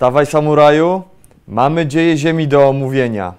[0.00, 1.02] Wstawaj samuraju,
[1.48, 3.34] mamy dzieje Ziemi do omówienia,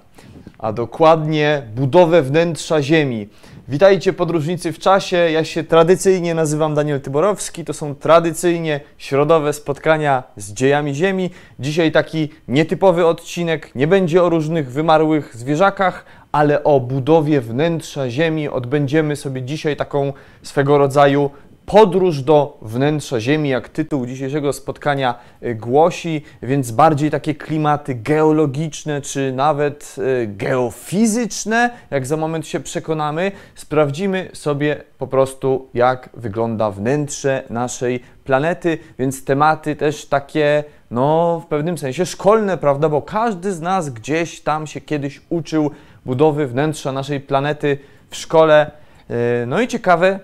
[0.60, 3.28] a dokładnie budowę wnętrza Ziemi.
[3.68, 10.24] Witajcie podróżnicy w czasie, ja się tradycyjnie nazywam Daniel Tyborowski, to są tradycyjnie środowe spotkania
[10.38, 11.30] z dziejami Ziemi.
[11.60, 18.50] Dzisiaj taki nietypowy odcinek, nie będzie o różnych wymarłych zwierzakach, ale o budowie wnętrza Ziemi.
[18.50, 21.30] Odbędziemy sobie dzisiaj taką swego rodzaju
[21.72, 29.02] podróż do wnętrza Ziemi, jak tytuł dzisiejszego spotkania y, głosi, więc bardziej takie klimaty geologiczne
[29.02, 33.32] czy nawet y, geofizyczne, jak za moment się przekonamy.
[33.56, 41.48] Sprawdzimy sobie po prostu, jak wygląda wnętrze naszej planety, więc tematy też takie, no w
[41.48, 42.90] pewnym sensie szkolne, prawda?
[42.90, 45.72] Bo każdy z nas gdzieś tam się kiedyś uczył
[46.06, 47.78] budowy wnętrza naszej planety
[48.10, 48.72] w szkole.
[49.12, 50.20] Y, no i ciekawe,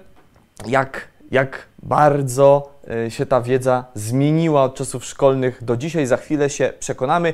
[0.65, 2.69] jak jak bardzo
[3.05, 6.05] e, się ta wiedza zmieniła od czasów szkolnych do dzisiaj.
[6.05, 7.33] Za chwilę się przekonamy.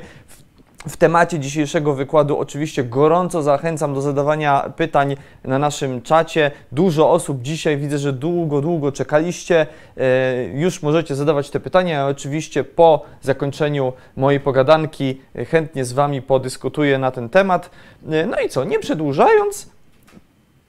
[0.88, 6.50] W temacie dzisiejszego wykładu oczywiście gorąco zachęcam do zadawania pytań na naszym czacie.
[6.72, 9.66] Dużo osób dzisiaj widzę, że długo, długo czekaliście.
[9.96, 12.06] E, już możecie zadawać te pytania.
[12.06, 17.70] Oczywiście po zakończeniu mojej pogadanki chętnie z Wami podyskutuję na ten temat.
[18.10, 19.70] E, no i co, nie przedłużając,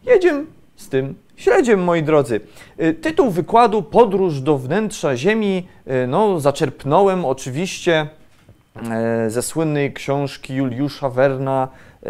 [0.06, 0.46] jedziemy
[0.76, 2.42] z tym śledziem, moi drodzy.
[2.82, 8.08] Y, tytuł wykładu Podróż do wnętrza Ziemi y, no, zaczerpnąłem oczywiście
[8.92, 11.68] e, ze słynnej książki Juliusza Werna
[12.04, 12.10] e,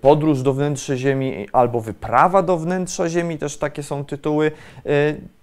[0.00, 4.52] Podróż do wnętrza Ziemi albo Wyprawa do wnętrza Ziemi, też takie są tytuły.
[4.86, 4.90] E,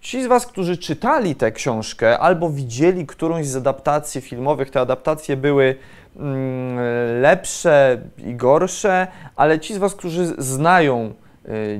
[0.01, 5.37] ci z Was, którzy czytali tę książkę albo widzieli którąś z adaptacji filmowych, te adaptacje
[5.37, 5.75] były
[6.15, 11.13] mm, lepsze i gorsze, ale ci z Was, którzy znają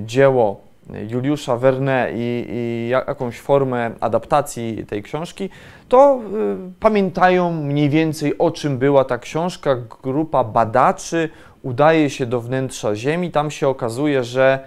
[0.05, 0.70] dzieło
[1.09, 5.49] Juliusza Verne i, i, jakąś formę adaptacji tej książki,
[5.89, 9.77] to y, pamiętają mniej więcej o czym była ta książka.
[10.03, 11.29] Grupa badaczy
[11.61, 13.31] udaje się do wnętrza Ziemi.
[13.31, 14.59] Tam się okazuje, że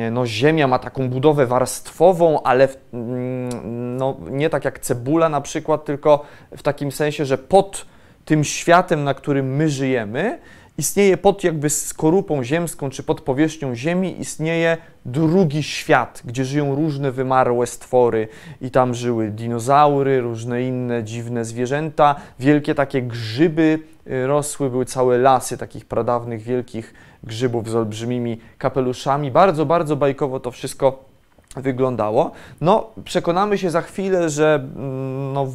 [0.00, 5.28] y, no, Ziemia ma taką budowę warstwową, ale w, mm, no, nie tak jak cebula
[5.28, 6.24] na przykład, tylko
[6.56, 7.86] w takim sensie, że pod
[8.24, 10.38] tym światem, na którym my żyjemy,
[10.78, 17.12] istnieje pod jakby skorupą ziemską czy pod powierzchnią Ziemi istnieje drugi świat, gdzie żyją różne
[17.12, 18.28] wymarłe stwory
[18.60, 25.18] i tam żyły dinozaury, różne inne dziwne zwierzęta, wielkie takie grzyby y, rosły, były całe
[25.18, 26.94] lasy takich pradawnych wielkich
[27.24, 29.30] grzybów z olbrzymimi kapeluszami.
[29.30, 31.11] Bardzo, bardzo bajkowo to wszystko
[31.56, 32.30] wyglądało.
[32.60, 35.46] No, przekonamy się za chwilę, że mm, no,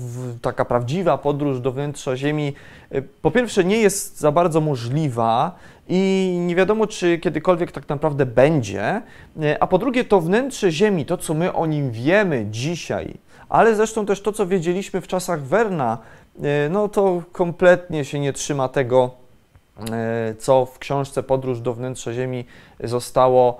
[0.41, 2.53] taka prawdziwa podróż do wnętrza Ziemi
[2.95, 5.55] y, po pierwsze nie jest za bardzo możliwa
[5.89, 9.01] i nie wiadomo, czy kiedykolwiek tak naprawdę będzie,
[9.37, 13.13] y, a po drugie to wnętrze Ziemi, to co my o nim wiemy dzisiaj,
[13.49, 15.97] ale zresztą też to, co wiedzieliśmy w czasach Werna,
[16.35, 19.11] y, no to kompletnie się nie trzyma tego,
[20.39, 22.45] co w książce Podróż do wnętrza Ziemi
[22.83, 23.57] zostało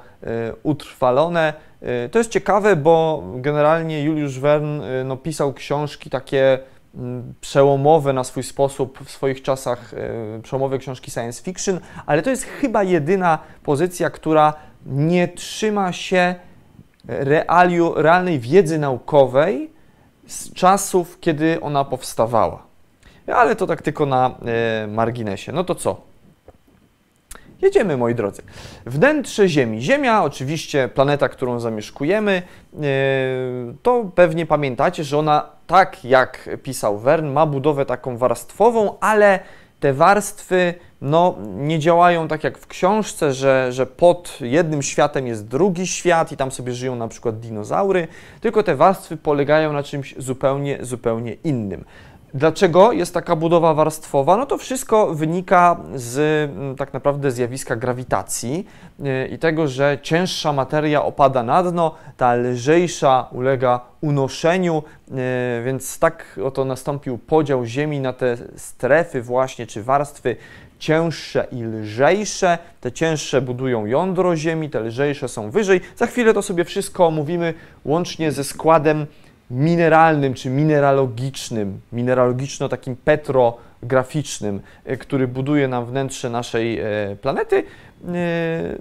[0.63, 1.53] utrwalone.
[1.83, 6.59] Y, to jest ciekawe, bo generalnie Juliusz Verne y, no, pisał książki takie
[6.95, 9.93] mm, przełomowe na swój sposób w swoich czasach,
[10.37, 14.53] y, przełomowe książki science fiction, ale to jest chyba jedyna pozycja, która
[14.85, 16.35] nie trzyma się
[17.07, 19.71] realiu, realnej wiedzy naukowej
[20.27, 22.67] z czasów, kiedy ona powstawała.
[23.27, 24.35] Ale to tak tylko na
[24.87, 25.51] marginesie.
[25.51, 26.01] No to co?
[27.62, 28.41] Jedziemy, moi drodzy.
[28.85, 29.81] Wnętrze Ziemi.
[29.81, 32.41] Ziemia, oczywiście planeta, którą zamieszkujemy,
[32.73, 32.79] e,
[33.84, 39.40] to pewnie pamiętacie, że ona, tak jak pisał Wern, ma budowę taką warstwową, ale
[39.79, 45.47] te warstwy no, nie działają tak jak w książce, że, że pod jednym światem jest
[45.47, 48.08] drugi świat i tam sobie żyją na przykład dinozaury,
[48.41, 51.85] tylko te warstwy polegają na czymś zupełnie, zupełnie innym.
[52.34, 54.38] Dlaczego jest taka budowa warstwowa?
[54.38, 56.18] No to wszystko wynika z
[56.52, 58.68] mm, tak naprawdę zjawiska grawitacji
[59.00, 65.14] y, i tego, że cięższa materia opada na dno, ta lżejsza ulega unoszeniu, y,
[65.66, 70.35] więc tak oto nastąpił podział Ziemi na te strefy właśnie, czy warstwy
[70.79, 72.58] cięższe i lżejsze.
[72.82, 75.82] Te cięższe budują jądro Ziemi, te lżejsze są wyżej.
[75.96, 77.53] Za chwilę to sobie wszystko omówimy
[77.85, 79.08] łącznie ze składem
[79.52, 86.85] mineralnym czy mineralogicznym, mineralogiczno takim petrograficznym, e, który buduje nam wnętrze naszej e,
[87.22, 87.58] planety.
[87.58, 87.64] E,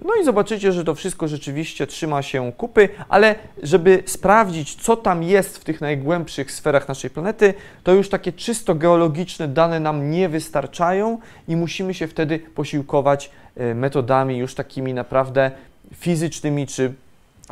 [0.05, 5.23] no i zobaczycie, że to wszystko rzeczywiście trzyma się kupy, ale żeby sprawdzić, co tam
[5.23, 7.53] jest w tych najgłębszych sferach naszej planety,
[7.83, 13.31] to już takie czysto geologiczne dane nam nie wystarczają i musimy się wtedy posiłkować
[13.75, 15.51] metodami już takimi naprawdę
[15.95, 16.93] fizycznymi, czy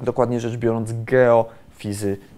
[0.03, 2.34] dokładnie rzecz biorąc geofizycznymi.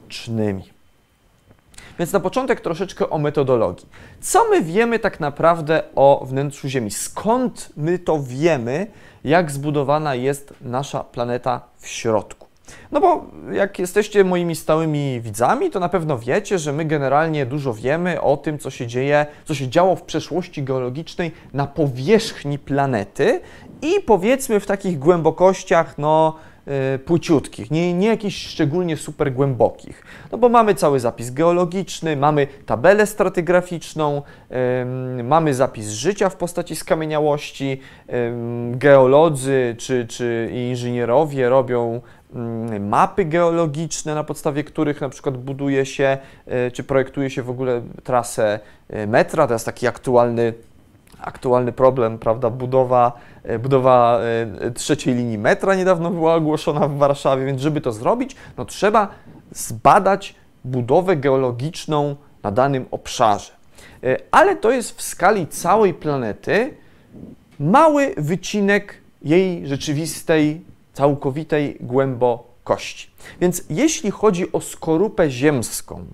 [2.00, 3.88] Więc na początek troszeczkę o metodologii.
[4.22, 6.92] Co my wiemy tak naprawdę o wnętrzu Ziemi?
[6.92, 8.88] Skąd my to wiemy,
[9.24, 12.48] jak zbudowana jest nasza planeta w środku?
[12.92, 17.74] No bo jak jesteście moimi stałymi widzami, to na pewno wiecie, że my generalnie dużo
[17.74, 23.42] wiemy o tym, co się dzieje, co się działo w przeszłości geologicznej na powierzchni planety
[23.82, 26.36] i powiedzmy w takich głębokościach, no
[27.06, 30.04] płyciutkich, nie, nie jakichś szczególnie super głębokich.
[30.32, 34.22] No bo mamy cały zapis geologiczny, mamy tabelę stratygraficzną,
[35.18, 38.14] yy, mamy zapis życia w postaci skamieniałości, yy,
[38.72, 42.02] geolodzy czy, czy inżynierowie robią
[42.80, 47.82] mapy geologiczne, na podstawie których na przykład buduje się, e, czy projektuje się w ogóle
[48.04, 48.60] trasę
[48.90, 49.48] e, metra.
[49.48, 50.54] To jest taki aktualny,
[51.22, 52.50] aktualny problem, prawda?
[52.50, 53.12] Budowa,
[53.44, 54.20] e, budowa
[54.76, 59.08] trzeciej linii metra niedawno była ogłoszona w Warszawie, więc żeby to zrobić, no trzeba
[59.52, 60.36] zbadać
[60.66, 63.52] budowę geologiczną na danym obszarze.
[64.32, 66.74] Ale to jest w skali całej planety
[67.60, 70.62] mały wycinek jej rzeczywistej
[70.94, 73.10] całkowitej głębokości.
[73.42, 76.06] Więc jeśli chodzi o skorupę ziemską,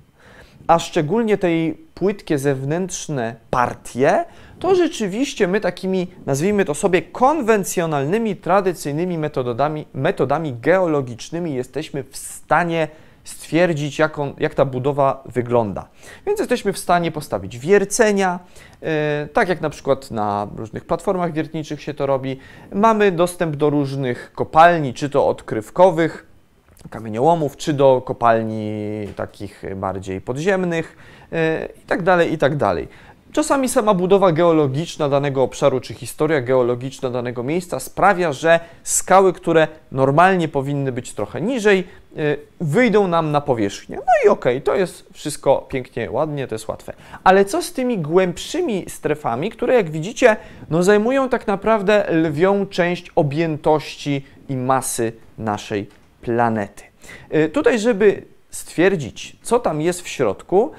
[0.68, 4.26] a szczególnie tej płytkie zewnętrzne partie,
[4.64, 12.88] to rzeczywiście my takimi, nazwijmy to sobie, konwencjonalnymi, tradycyjnymi metodami, metodami geologicznymi jesteśmy w stanie
[13.24, 15.88] stwierdzić, jak, on, jak ta budowa wygląda.
[16.26, 18.40] Więc jesteśmy w stanie postawić wiercenia,
[18.82, 18.88] yy,
[19.34, 22.40] tak jak na przykład na różnych platformach wiertniczych się to robi.
[22.74, 26.26] Mamy dostęp do różnych kopalni, czy to odkrywkowych,
[26.90, 30.98] kamieniołomów, czy do kopalni takich bardziej podziemnych
[31.32, 31.38] yy,
[31.84, 32.88] i tak dalej, i tak dalej.
[33.34, 39.68] Czasami sama budowa geologiczna danego obszaru, czy historia geologiczna danego miejsca sprawia, że skały, które
[39.92, 41.84] normalnie powinny być trochę niżej,
[42.18, 43.96] y, wyjdą nam na powierzchnię.
[43.96, 46.94] No i okej, okay, to jest wszystko pięknie, ładnie, to jest łatwe.
[47.24, 50.36] Ale co z tymi głębszymi strefami, które jak widzicie,
[50.70, 55.90] no zajmują tak naprawdę lwią część objętości i masy naszej
[56.22, 56.84] planety.
[57.36, 60.72] Y, tutaj, żeby stwierdzić, co tam jest w środku,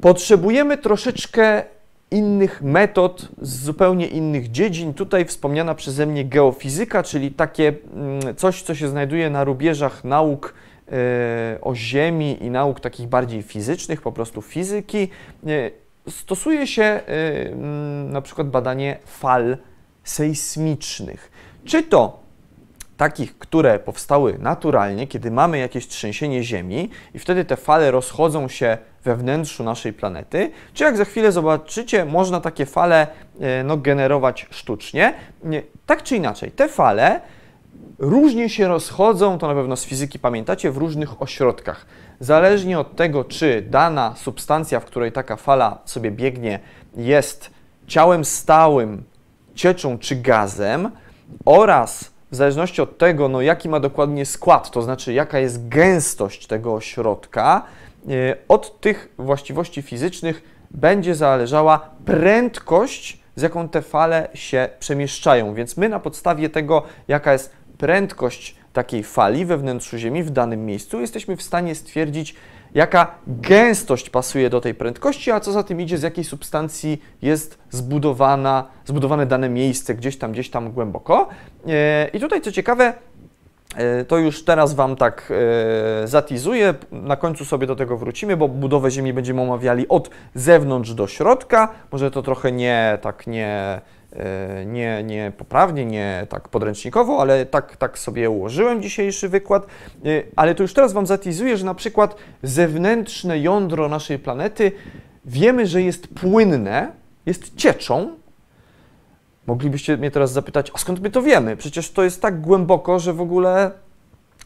[0.00, 1.62] Potrzebujemy troszeczkę
[2.10, 4.94] innych metod z zupełnie innych dziedzin.
[4.94, 10.54] Tutaj wspomniana przeze mnie geofizyka, czyli takie mm, coś, co się znajduje na rubieżach nauk
[10.92, 15.08] e, o Ziemi i nauk takich bardziej fizycznych, po prostu fizyki.
[15.46, 15.70] E,
[16.10, 19.56] stosuje się e, mm, na przykład badanie fal
[20.04, 21.30] sejsmicznych.
[21.64, 22.28] Czy to
[22.96, 28.78] takich, które powstały naturalnie, kiedy mamy jakieś trzęsienie Ziemi i wtedy te fale rozchodzą się
[29.08, 33.06] we wnętrzu naszej planety, czy jak za chwilę zobaczycie, można takie fale
[33.40, 35.14] e, no, generować sztucznie.
[35.86, 37.20] Tak czy inaczej, te fale
[37.98, 41.86] różnie się rozchodzą, to na pewno z fizyki pamiętacie, w różnych ośrodkach.
[42.20, 46.60] Zależnie od tego, czy dana substancja, w której taka fala sobie biegnie,
[46.96, 47.50] jest
[47.86, 49.04] ciałem stałym,
[49.54, 50.90] cieczą czy gazem
[51.44, 56.46] oraz w zależności od tego, no, jaki ma dokładnie skład, to znaczy jaka jest gęstość
[56.46, 57.87] tego ośrodka, e,
[58.48, 65.54] od tych właściwości fizycznych będzie zależała prędkość, z jaką te fale się przemieszczają.
[65.54, 70.66] Więc my na podstawie tego, jaka jest prędkość takiej fali we wnętrzu Ziemi w danym
[70.66, 72.34] miejscu, jesteśmy w stanie stwierdzić,
[72.74, 77.58] jaka gęstość pasuje do tej prędkości, a co za tym idzie, z jakiej substancji jest
[77.70, 81.28] zbudowana, zbudowane dane miejsce gdzieś tam, gdzieś tam głęboko.
[81.68, 82.94] E, I tutaj co ciekawe, e,
[84.08, 85.32] to już teraz Wam tak
[86.02, 90.94] e, zatizuję, na końcu sobie do tego wrócimy, bo budowę Ziemi będziemy omawiali od zewnątrz
[90.94, 91.68] do środka.
[91.92, 93.80] Może to trochę nie tak nie
[94.12, 99.66] E, nie, nie poprawnie, nie tak podręcznikowo, ale tak, tak sobie ułożyłem dzisiejszy wykład.
[100.04, 104.72] E, ale to już teraz Wam zatizuję, że na przykład zewnętrzne jądro naszej planety
[105.24, 106.92] wiemy, że jest płynne,
[107.26, 108.16] jest cieczą.
[109.48, 111.56] Moglibyście mnie teraz zapytać, a skąd my to wiemy?
[111.56, 113.70] Przecież to jest tak głęboko, że w ogóle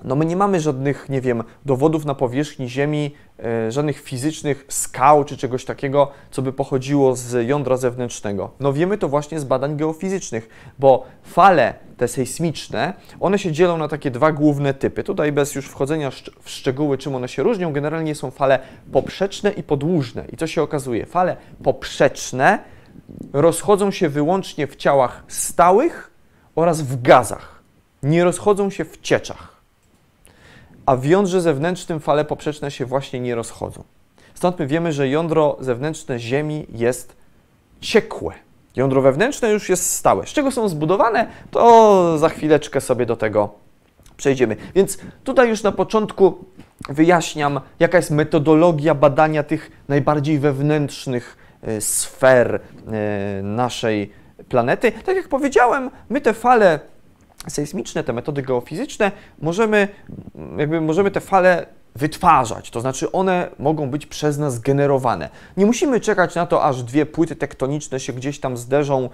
[0.05, 5.25] no my nie mamy żadnych, nie wiem, dowodów na powierzchni Ziemi, e, żadnych fizycznych skał
[5.25, 8.51] czy czegoś takiego, co by pochodziło z jądra zewnętrznego.
[8.61, 13.89] No wiemy to właśnie z badań geofizycznych, bo fale te sejsmiczne, one się dzielą na
[13.89, 15.05] takie dwa główne typy.
[15.05, 18.59] Tutaj bez już wchodzenia w szczegóły, czym one się różnią, generalnie są fale
[18.93, 20.25] poprzeczne i podłużne.
[20.33, 21.07] I co się okazuje?
[21.07, 22.59] Fale poprzeczne
[23.33, 26.11] rozchodzą się wyłącznie w ciałach stałych
[26.55, 27.63] oraz w gazach.
[28.03, 29.53] Nie rozchodzą się w cieczach
[30.87, 33.85] a w jądrze zewnętrznym fale poprzeczne się właśnie nie rozchodzą.
[34.35, 37.17] Stąd my wiemy, że jądro zewnętrzne Ziemi jest
[37.81, 38.35] ciekłe.
[38.77, 40.27] Jądro wewnętrzne już jest stałe.
[40.27, 43.49] Z czego są zbudowane, to za chwileczkę sobie do tego
[44.17, 44.57] przejdziemy.
[44.75, 46.45] Więc tutaj już na początku
[46.89, 51.37] wyjaśniam, jaka jest metodologia badania tych najbardziej wewnętrznych
[51.81, 54.13] sfer e, naszej
[54.49, 54.93] planety.
[54.93, 56.81] Tak jak powiedziałem, my te fale
[57.49, 59.89] sejsmiczne, te metody geofizyczne, możemy,
[60.57, 65.29] jakby możemy te fale wytwarzać, to znaczy one mogą być przez nas generowane.
[65.57, 69.09] Nie musimy czekać na to, aż dwie płyty tektoniczne się gdzieś tam zderzą e,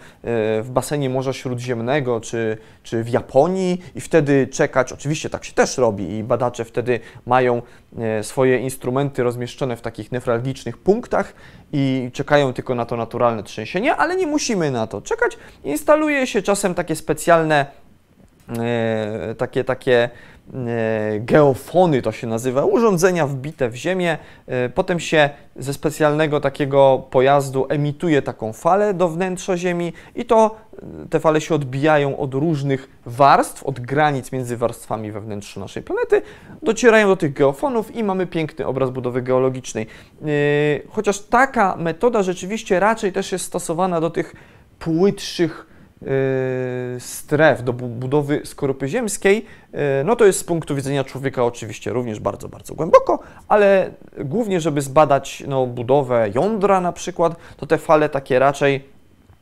[0.63, 5.79] w basenie Morza Śródziemnego czy, czy w Japonii i wtedy czekać, oczywiście tak się też
[5.79, 7.63] robi i badacze wtedy mają
[7.99, 11.33] e, swoje instrumenty rozmieszczone w takich newralgicznych punktach
[11.73, 15.39] i czekają tylko na to naturalne trzęsienie, ale nie musimy na to czekać.
[15.65, 17.67] Instaluje się czasem takie specjalne
[18.57, 20.11] E, takie, takie
[21.21, 24.19] geofony to się nazywa, urządzenia wbite w ziemię.
[24.47, 30.57] E, potem się ze specjalnego takiego pojazdu emituje taką falę do wnętrza Ziemi i to
[31.11, 35.21] te fale się odbijają od różnych warstw, od granic między warstwami we
[35.57, 36.23] naszej planety,
[36.63, 39.87] docierają do tych geofonów i mamy piękny obraz budowy geologicznej.
[40.91, 44.35] Chociaż taka metoda rzeczywiście raczej też jest stosowana do tych
[44.79, 45.68] płytszych
[46.99, 52.21] stref do budowy skorupy ziemskiej, y, no to jest z punktu widzenia człowieka oczywiście również
[52.21, 58.09] bardzo, bardzo głęboko, ale głównie, żeby zbadać no, budowę jądra na przykład, to te fale
[58.09, 58.85] takie raczej,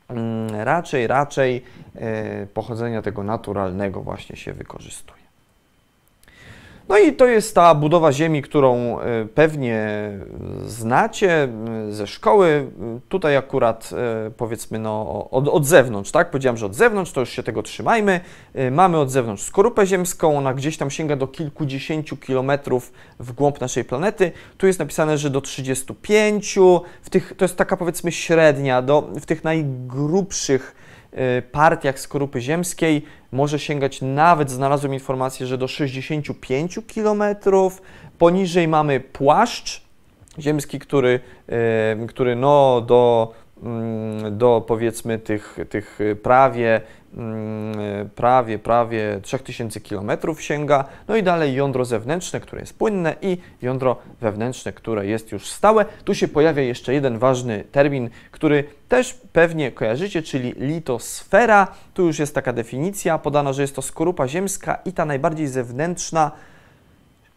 [0.09, 1.63] mm, raczej, raczej
[1.95, 5.26] y, pochodzenia tego naturalnego właśnie się wykorzystuje.
[6.89, 10.09] No i to jest ta budowa ziemi, którą e, pewnie
[10.65, 11.49] znacie e,
[11.89, 12.71] ze szkoły.
[13.09, 13.89] Tutaj akurat
[14.37, 16.31] powiedzmy no, od, od zewnątrz, tak?
[16.31, 18.19] Powiedziałem, że od zewnątrz, to już się tego trzymajmy.
[18.71, 23.83] Mamy od zewnątrz skorupę ziemską, ona gdzieś tam sięga do kilkudziesięciu kilometrów w głąb naszej
[23.83, 24.31] planety.
[24.57, 26.59] Tu jest napisane, że do 35.
[27.01, 30.75] W tych, to jest taka powiedzmy średnia, do, w tych najgrubszych
[31.13, 33.05] Y, partiach skorupy ziemskiej
[33.37, 37.23] może sięgać nawet, znalazłem informację, że do 65 km.
[38.17, 39.81] Poniżej mamy płaszcz
[40.39, 41.19] ziemski, który,
[42.03, 46.96] y, który no do, mm, do powiedzmy tych, tych prawie Mm,
[48.15, 50.85] prawie, prawie 3000 km sięga.
[51.07, 55.85] No i dalej jądro zewnętrzne, które jest płynne i jądro wewnętrzne, które jest już stałe.
[56.03, 61.67] Tu się pojawia jeszcze jeden ważny termin, który też pewnie kojarzycie, czyli litosfera.
[61.93, 66.31] Tu już jest taka definicja podana, że jest to skorupa ziemska i ta najbardziej zewnętrzna,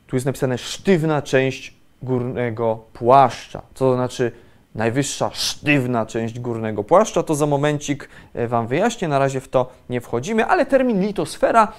[0.07, 4.33] tu jest napisane sztywna część górnego płaszcza, co to znaczy
[4.75, 7.23] najwyższa, sztywna część górnego płaszcza.
[7.23, 11.73] To za momencik e, Wam wyjaśnię, na razie w to nie wchodzimy, ale termin litosfera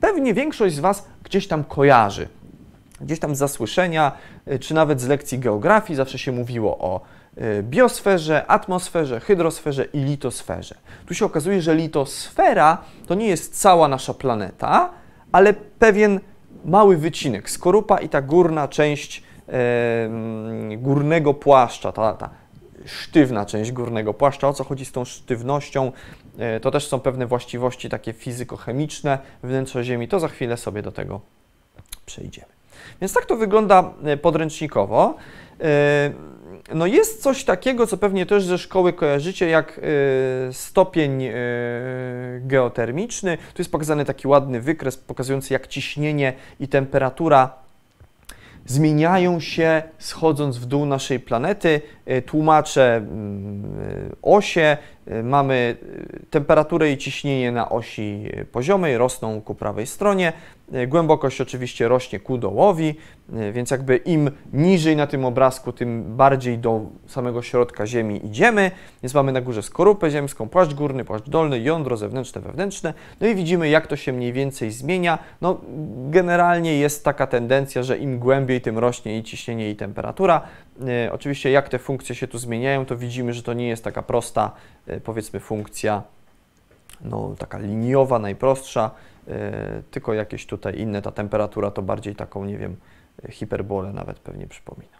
[0.00, 2.28] pewnie większość z Was gdzieś tam kojarzy.
[3.00, 4.12] Gdzieś tam z zasłyszenia,
[4.46, 7.00] e, czy nawet z lekcji geografii zawsze się mówiło o
[7.36, 10.74] e, biosferze, atmosferze, hydrosferze i litosferze.
[11.06, 14.90] Tu się okazuje, że litosfera to nie jest cała nasza planeta,
[15.32, 16.20] ale pewien
[16.64, 19.22] mały wycinek, skorupa i ta górna część
[20.76, 22.30] górnego płaszcza, ta, ta
[22.88, 24.48] sztywna część górnego płaszcza.
[24.48, 25.92] O co chodzi z tą sztywnością?
[26.38, 30.08] E, to też są pewne właściwości takie fizykochemiczne wnętrza Ziemi.
[30.08, 31.20] To za chwilę sobie do tego
[32.06, 32.48] przejdziemy.
[33.00, 35.14] Więc tak to wygląda e, podręcznikowo.
[35.60, 36.10] E,
[36.74, 39.80] no jest coś takiego, co pewnie też ze szkoły kojarzycie, jak
[40.52, 41.24] stopień
[42.40, 43.36] geotermiczny.
[43.36, 47.67] Tu jest pokazany taki ładny wykres pokazujący, jak ciśnienie i temperatura
[48.68, 51.80] zmieniają się schodząc w dół naszej planety.
[52.06, 54.76] E, tłumaczę mm, e, osie,
[55.22, 55.76] mamy
[56.30, 60.32] temperaturę i ciśnienie na osi poziomej, rosną ku prawej stronie.
[60.88, 62.94] Głębokość oczywiście rośnie ku dołowi,
[63.52, 68.70] więc jakby im niżej na tym obrazku, tym bardziej do samego środka Ziemi idziemy.
[69.02, 72.94] Więc mamy na górze skorupę ziemską, płaszcz górny, płaszcz dolny, jądro zewnętrzne, wewnętrzne.
[73.20, 75.18] No i widzimy, jak to się mniej więcej zmienia.
[75.40, 75.60] No,
[76.10, 80.42] generalnie jest taka tendencja, że im głębiej, tym rośnie i ciśnienie, i temperatura.
[81.12, 84.52] Oczywiście, jak te funkcje się tu zmieniają, to widzimy, że to nie jest taka prosta,
[85.04, 86.02] powiedzmy, funkcja
[87.00, 88.90] no, taka liniowa, najprostsza,
[89.28, 91.02] E, tylko jakieś tutaj inne.
[91.02, 92.76] Ta temperatura to bardziej taką, nie wiem,
[93.30, 94.98] hiperbolę nawet pewnie przypomina.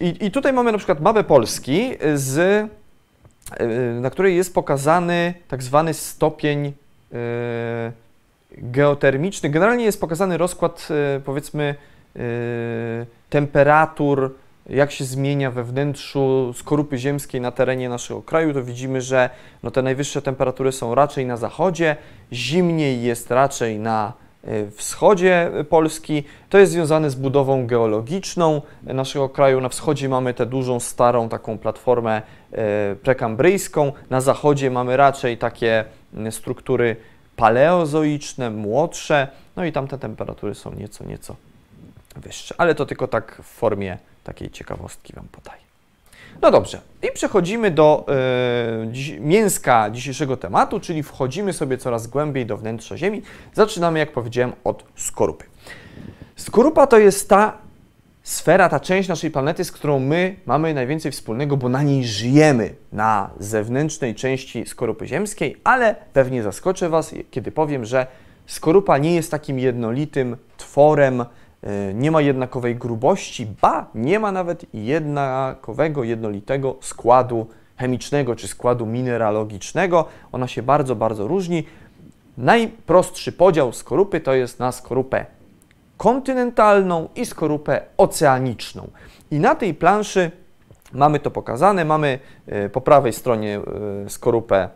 [0.00, 5.62] I, I, tutaj mamy na przykład mapę Polski, z, e, na której jest pokazany tak
[5.62, 6.72] zwany stopień e,
[8.52, 9.50] geotermiczny.
[9.50, 10.88] Generalnie jest pokazany rozkład,
[11.24, 11.74] powiedzmy,
[13.30, 14.34] temperatur
[14.66, 19.30] jak się zmienia we wnętrzu skorupy ziemskiej na terenie naszego kraju, to widzimy, że
[19.62, 21.96] no, te najwyższe temperatury są raczej na zachodzie,
[22.32, 24.12] zimniej jest raczej na
[24.44, 26.24] e, wschodzie Polski.
[26.50, 29.60] To jest związane z budową geologiczną naszego kraju.
[29.60, 35.84] Na wschodzie mamy tę dużą, starą taką platformę e, prekambryjską, na zachodzie mamy raczej takie
[36.30, 36.96] struktury
[37.36, 41.36] paleozoiczne, młodsze, no i tam te temperatury są nieco, nieco
[42.20, 42.54] wyższe.
[42.58, 45.62] Ale to tylko tak w formie takiej ciekawostki Wam podaję.
[46.42, 48.06] No dobrze, i przechodzimy do
[48.84, 53.22] y, dziś, mięska dzisiejszego tematu, czyli wchodzimy sobie coraz głębiej do wnętrza Ziemi.
[53.54, 55.44] Zaczynamy, jak powiedziałem, od skorupy.
[56.36, 57.58] Skorupa to jest ta
[58.22, 62.74] sfera, ta część naszej planety, z którą my mamy najwięcej wspólnego, bo na niej żyjemy,
[62.92, 68.06] na zewnętrznej części skorupy ziemskiej, ale pewnie zaskoczę Was, kiedy powiem, że
[68.46, 71.24] skorupa nie jest takim jednolitym tworem,
[71.94, 80.04] nie ma jednakowej grubości, ba, nie ma nawet jednakowego, jednolitego składu chemicznego czy składu mineralogicznego.
[80.32, 81.66] Ona się bardzo, bardzo różni.
[82.38, 85.26] Najprostszy podział skorupy to jest na skorupę
[85.96, 88.90] kontynentalną i skorupę oceaniczną.
[89.30, 90.30] I na tej planszy
[90.92, 91.84] mamy to pokazane.
[91.84, 93.60] Mamy e, po prawej stronie
[94.06, 94.68] e, skorupę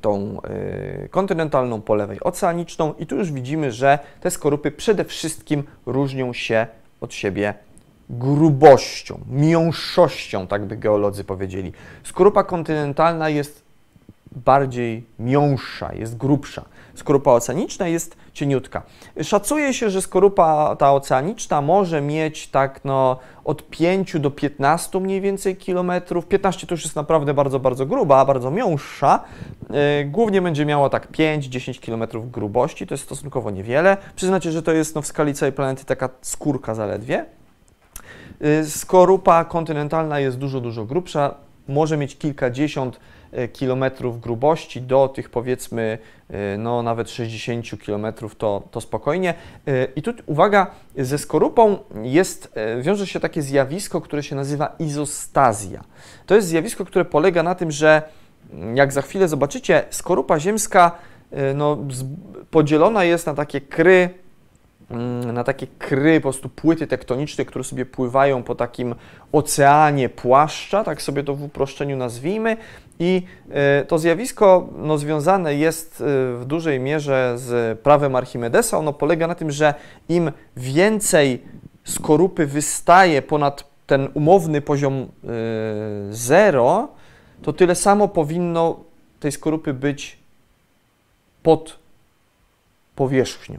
[0.00, 5.64] tą e, kontynentalną, po lewej oceaniczną i tu już widzimy, że te skorupy przede wszystkim
[5.86, 6.66] różnią się
[7.00, 7.54] od siebie
[8.10, 11.72] grubością, miąższością, tak by geolodzy powiedzieli.
[12.02, 13.62] Skorupa kontynentalna jest
[14.32, 16.64] bardziej miąższa, jest grubsza.
[16.98, 18.82] Skorupa oceaniczna jest cieniutka.
[19.22, 25.20] Szacuje się, że skorupa ta oceaniczna może mieć tak no od 5 do 15 mniej
[25.20, 26.26] więcej kilometrów.
[26.26, 29.24] 15 to już jest naprawdę bardzo, bardzo gruba, bardzo miąższa.
[29.70, 33.96] Yy, głównie będzie miała tak 5-10 kilometrów grubości, to jest stosunkowo niewiele.
[34.16, 37.24] Przyznacie, że to jest no, w skali całej planety taka skórka zaledwie.
[38.40, 41.34] Yy, skorupa kontynentalna jest dużo, dużo grubsza,
[41.68, 43.00] może mieć kilkadziesiąt E,
[43.52, 45.98] kilometrów grubości do tych powiedzmy
[46.30, 49.34] e, no nawet 60 kilometrów to, to spokojnie.
[49.66, 55.84] E, I tu uwaga, ze skorupą jest, wiąże się takie zjawisko, które się nazywa izostazja.
[56.26, 58.02] To jest zjawisko, które polega na tym, że
[58.52, 60.92] mm, jak za chwilę zobaczycie, skorupa ziemska
[61.54, 61.78] no,
[62.50, 64.10] podzielona jest na takie kry
[64.90, 68.94] Mm, na takie kry, po prostu płyty tektoniczne, które sobie pływają po takim
[69.32, 72.56] oceanie płaszcza, tak sobie to w uproszczeniu nazwijmy.
[72.98, 76.04] I e, to zjawisko no, związane jest e,
[76.36, 78.78] w dużej mierze z prawem Archimedesa.
[78.78, 79.74] Ono polega na tym, że
[80.08, 81.42] im więcej
[81.84, 85.08] skorupy wystaje ponad ten umowny poziom
[86.10, 86.88] 0,
[87.40, 88.80] e, to tyle samo powinno
[89.20, 90.18] tej skorupy być
[91.42, 91.78] pod
[92.96, 93.58] powierzchnią.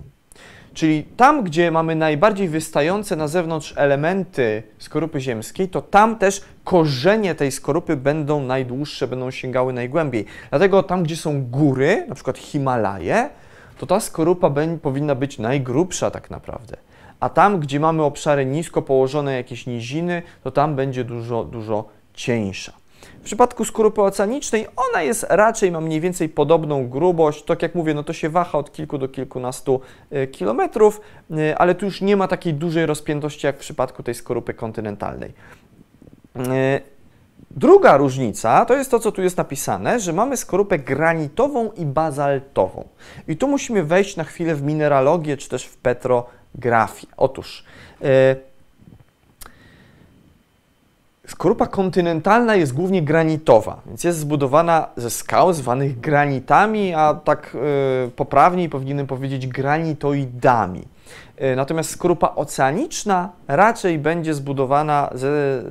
[0.80, 7.36] Czyli tam, gdzie mamy najbardziej wystające na zewnątrz elementy skorupy ziemskiej, to tam też korzenie
[7.36, 10.26] tej skorupy będą najdłuższe, będą sięgały najgłębiej.
[10.50, 13.30] Dlatego tam, gdzie są góry, na przykład Himalaje,
[13.78, 16.78] to ta skorupa powinna być najgrubsza tak naprawdę.
[17.20, 22.79] A tam, gdzie mamy obszary nisko położone, jakieś niziny, to tam będzie dużo, dużo cieńsza.
[23.20, 27.44] W przypadku skorupy oceanicznej ona jest raczej, ma mniej więcej podobną grubość.
[27.44, 31.02] Tak jak mówię, no to się waha od kilku do kilkunastu e, kilometrów,
[31.32, 35.34] e, ale tu już nie ma takiej dużej rozpiętości jak w przypadku tej skorupy kontynentalnej.
[36.38, 36.82] E,
[37.52, 42.88] druga różnica to jest to, co tu jest napisane, że mamy skorupę granitową i bazaltową.
[43.28, 47.08] I tu musimy wejść na chwilę w mineralogię czy też w petrografię.
[47.18, 47.64] Otóż
[51.30, 57.58] Skorupa kontynentalna jest głównie granitowa, więc jest zbudowana ze skał zwanych granitami, a tak
[58.08, 60.84] y, poprawniej powinienem powiedzieć granitoidami.
[61.42, 65.64] Y, natomiast skorupa oceaniczna raczej będzie zbudowana ze,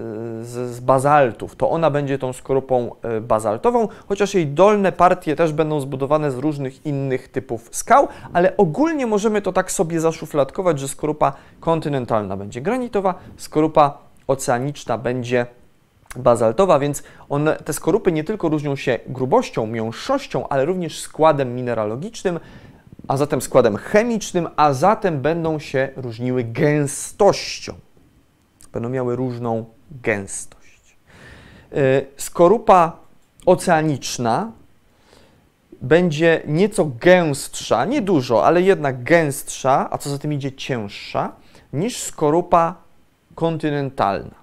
[0.43, 1.57] ze, z bazaltów.
[1.57, 2.91] To ona będzie tą skorupą
[3.21, 9.07] bazaltową, chociaż jej dolne partie też będą zbudowane z różnych innych typów skał, ale ogólnie
[9.07, 15.47] możemy to tak sobie zaszufladkować, że skorupa kontynentalna będzie granitowa, skorupa oceaniczna będzie
[16.17, 22.41] bazaltowa, więc one, te skorupy nie tylko różnią się grubością, miąższością, ale również składem mineralogicznym,
[23.09, 27.75] a zatem składem chemicznym, a zatem będą się różniły gęstością.
[28.73, 30.97] Będą miały różną gęstość.
[31.73, 32.97] Y, skorupa
[33.47, 34.53] oceaniczna
[35.83, 41.33] będzie nieco gęstsza, nie dużo, ale jednak gęstsza, a co za tym idzie cięższa,
[41.73, 42.88] niż skorupa
[43.39, 44.35] kontynentalna.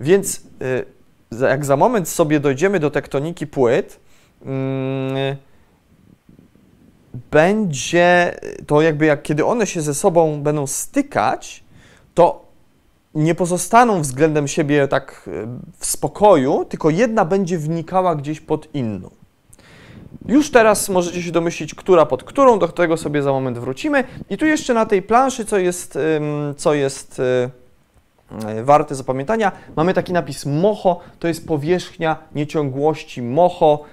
[0.00, 0.42] Więc
[1.32, 4.00] y, jak za moment sobie dojdziemy do tektoniki płyt,
[4.42, 5.36] mm,
[7.30, 11.64] będzie to jakby jak kiedy one się ze sobą będą stykać,
[12.14, 12.44] to
[13.14, 15.46] nie pozostaną względem siebie tak y,
[15.78, 19.10] w spokoju, tylko jedna będzie wnikała gdzieś pod inną.
[20.28, 24.04] Już teraz możecie się domyślić, która pod którą, do tego sobie za moment wrócimy.
[24.30, 25.98] I tu jeszcze na tej planszy, co jest,
[26.56, 29.52] co jest e, warte zapamiętania.
[29.76, 33.84] Mamy taki napis MOHO, to jest powierzchnia nieciągłości MOHO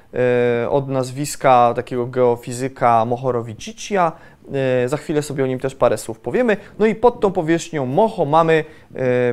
[0.64, 4.12] e, od nazwiska takiego geofizyka Mohorowiczicia.
[4.84, 6.58] E, za chwilę sobie o nim też parę słów powiemy.
[6.80, 8.66] No i pod tą powierzchnią MOHO mamy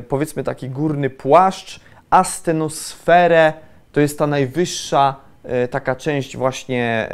[0.09, 1.81] powiedzmy taki górny płaszcz,
[2.11, 3.53] astenosferę,
[3.93, 5.24] to jest ta najwyższa
[5.71, 7.09] taka część właśnie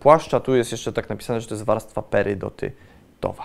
[0.00, 0.40] płaszcza.
[0.40, 3.44] Tu jest jeszcze tak napisane, że to jest warstwa perydotytowa.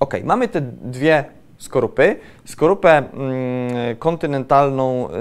[0.00, 1.24] Ok, mamy te dwie
[1.58, 2.16] skorupy.
[2.44, 5.14] Skorupę mm, kontynentalną, y,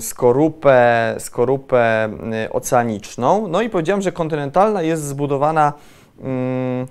[0.00, 2.08] skorupę, skorupę
[2.46, 3.48] y, oceaniczną.
[3.48, 5.72] No i powiedziałem, że kontynentalna jest zbudowana
[6.20, 6.86] mm,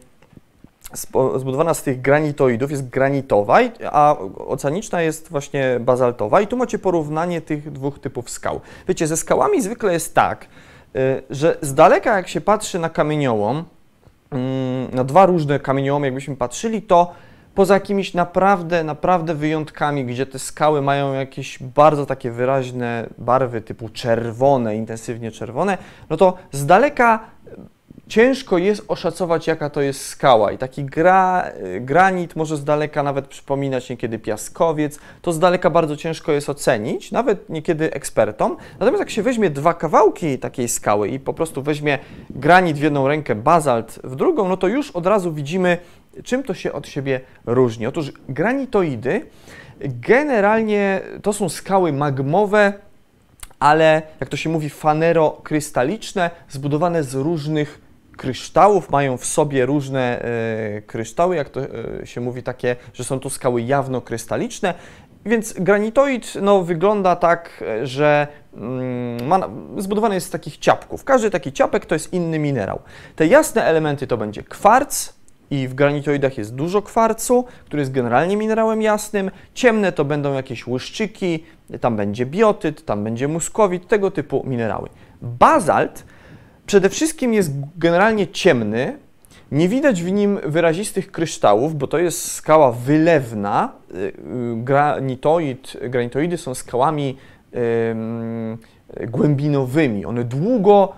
[1.36, 3.60] zbudowana z tych granitoidów, jest granitowa,
[3.91, 4.15] a
[4.47, 6.41] oceaniczna jest właśnie bazaltowa.
[6.41, 8.62] I tu macie porównanie tych dwóch typów skał.
[8.88, 10.45] Wiecie, ze skałami zwykle jest tak,
[10.95, 13.65] y, że z daleka jak się patrzy na kamieniołom,
[14.32, 17.13] Mm, na dwa różne kamieniołomy, jakbyśmy patrzyli, to
[17.56, 23.89] poza jakimiś naprawdę, naprawdę wyjątkami, gdzie te skały mają jakieś bardzo takie wyraźne barwy typu
[23.89, 25.78] czerwone, intensywnie czerwone,
[26.10, 27.19] no to z daleka
[28.08, 30.52] ciężko jest oszacować, jaka to jest skała.
[30.52, 35.00] I taki gra, granit może z daleka nawet przypominać niekiedy piaskowiec.
[35.22, 38.58] To z daleka bardzo ciężko jest ocenić, nawet niekiedy ekspertom.
[38.80, 43.08] Natomiast jak się weźmie dwa kawałki takiej skały i po prostu weźmie granit w jedną
[43.08, 45.78] rękę, bazalt w drugą, no to już od razu widzimy,
[46.24, 47.88] czym to się od siebie różni.
[47.88, 49.26] Otóż granitoidy
[49.82, 52.74] generalnie to są skały magmowe,
[53.60, 57.87] ale jak to się mówi, fanerokrystaliczne, zbudowane z różnych
[58.17, 63.19] kryształów, mają w sobie różne e, kryształy, jak to e, się mówi, takie, że są
[63.19, 64.73] to skały jawno-krystaliczne.
[65.25, 71.03] Więc granitoid no, wygląda tak, że mm, ma, zbudowany jest z takich ciapków.
[71.03, 72.80] Każdy taki ciapek to jest inny minerał.
[73.15, 75.17] Te jasne elementy to będzie kwarc,
[75.51, 79.32] i w granitoidach jest dużo kwarcu, który jest generalnie minerałem jasnym.
[79.53, 81.43] Ciemne to będą jakieś łyszczyki,
[81.82, 84.89] tam będzie biotyt, tam będzie muskowit, tego typu minerały.
[85.21, 86.03] Bazalt
[86.67, 88.97] Przede wszystkim jest generalnie ciemny,
[89.51, 93.71] nie widać w nim wyrazistych kryształów, bo to jest skała wylewna.
[93.91, 94.13] Y, y,
[94.56, 97.17] granitoid, granitoidy są skałami
[99.08, 100.06] głębinowymi.
[100.06, 100.93] One długo,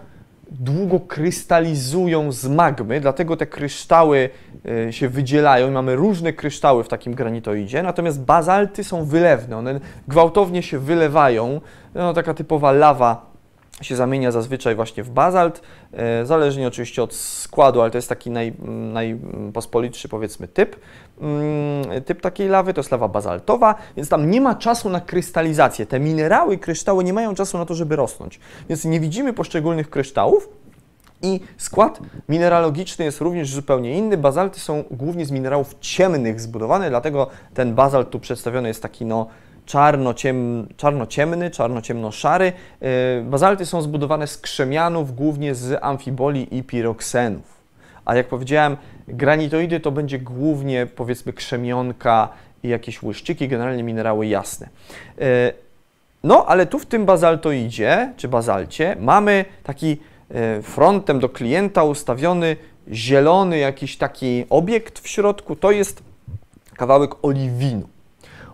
[0.52, 4.30] długo krystalizują z magmy, dlatego te kryształy
[4.88, 10.64] y, się wydzielają mamy różne kryształy w takim granitoidzie, natomiast bazalty są wylewne, one gwałtownie
[10.64, 11.62] się wylewają,
[11.96, 13.29] no, taka typowa lawa
[13.82, 15.62] się zamienia zazwyczaj właśnie w bazalt,
[15.94, 18.54] e, zależnie oczywiście od składu, ale to jest taki naj,
[18.94, 20.76] najpospolitszy powiedzmy typ.
[21.22, 25.86] Mm, typ takiej lawy to jest lawa bazaltowa, więc tam nie ma czasu na krystalizację.
[25.86, 28.40] Te minerały, kryształy nie mają czasu na to, żeby rosnąć,
[28.70, 30.50] więc nie widzimy poszczególnych kryształów,
[31.22, 34.18] i skład mineralogiczny jest również zupełnie inny.
[34.18, 39.28] Bazalty są głównie z minerałów ciemnych zbudowane, dlatego ten bazalt tu przedstawiony jest taki no,
[39.70, 42.52] czarno-ciem, czarno-ciemny, czarno-ciemno-szary.
[42.82, 47.60] E, bazalty są zbudowane z krzemianów, głównie z amfiboli i piroksenów.
[48.06, 48.78] A jak powiedziałem,
[49.08, 52.30] granitoidy to będzie głównie powiedzmy krzemionka
[52.64, 54.70] i jakieś łyszczyki, generalnie minerały jasne.
[55.22, 55.54] E,
[56.24, 59.98] no, ale tu w tym bazaltoidzie, czy bazalcie, mamy taki
[60.32, 62.56] e, frontem do klienta ustawiony
[62.92, 65.56] zielony jakiś taki obiekt w środku.
[65.56, 66.04] To jest
[66.76, 67.99] kawałek oliwinu.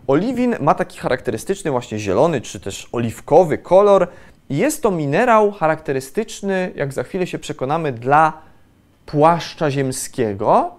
[0.07, 4.07] Oliwin ma taki charakterystyczny właśnie zielony czy też oliwkowy kolor.
[4.49, 8.33] Jest to minerał charakterystyczny, jak za chwilę się przekonamy, dla
[9.05, 10.71] płaszcza ziemskiego,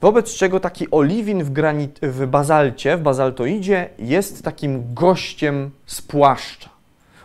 [0.00, 6.70] wobec czego taki oliwin w, granit, w bazalcie, w bazaltoidzie jest takim gościem z płaszcza.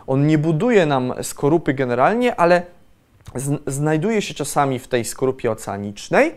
[0.06, 2.62] On nie buduje nam skorupy generalnie, ale
[3.66, 6.34] znajduje się czasami w tej skorupie oceanicznej,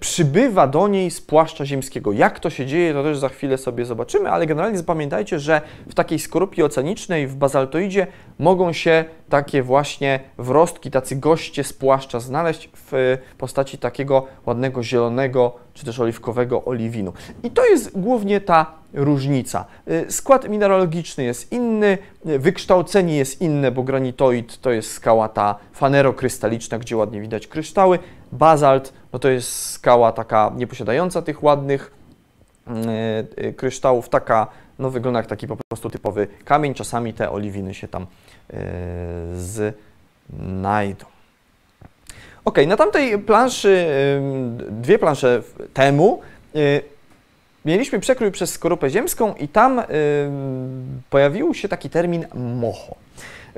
[0.00, 2.12] przybywa do niej z płaszcza ziemskiego.
[2.12, 5.94] Jak to się dzieje, to też za chwilę sobie zobaczymy, ale generalnie zapamiętajcie, że w
[5.94, 8.06] takiej skorupie oceanicznej, w bazaltoidzie
[8.38, 15.54] mogą się takie właśnie wrostki, tacy goście z płaszcza znaleźć w postaci takiego ładnego zielonego
[15.74, 17.12] czy też oliwkowego oliwinu.
[17.42, 19.64] I to jest głównie ta różnica.
[19.90, 26.78] Y, skład mineralogiczny jest inny, wykształcenie jest inne, bo granitoid to jest skała ta fanerokrystaliczna,
[26.78, 27.98] gdzie ładnie widać kryształy.
[28.32, 31.90] Bazalt no to jest skała taka nieposiadająca tych ładnych
[33.38, 34.46] y, kryształów, taka
[34.78, 36.74] no wygląda jak taki po prostu typowy kamień.
[36.74, 38.06] Czasami te oliwiny się tam
[40.28, 41.06] znajdą.
[42.44, 43.86] Ok, na tamtej planszy,
[44.70, 45.42] dwie plansze
[45.74, 46.20] temu,
[47.64, 49.82] mieliśmy przekrój przez skorupę ziemską i tam
[51.10, 52.94] pojawił się taki termin mocho.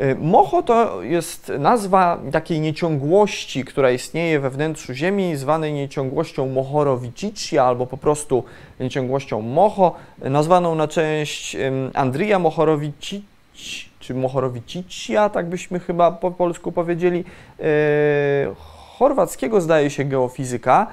[0.02, 7.64] Y, Moho to jest nazwa takiej nieciągłości, która istnieje we wnętrzu Ziemi, zwanej nieciągłością Mohorowicicia
[7.64, 8.44] albo po prostu
[8.80, 11.56] nieciągłością Moho, nazwaną na część
[11.94, 13.24] Andrija Mohorowicic
[14.00, 17.24] czy Mohorowicicia, tak byśmy chyba po polsku powiedzieli,
[17.61, 17.64] y,
[18.98, 20.87] chorwackiego zdaje się geofizyka,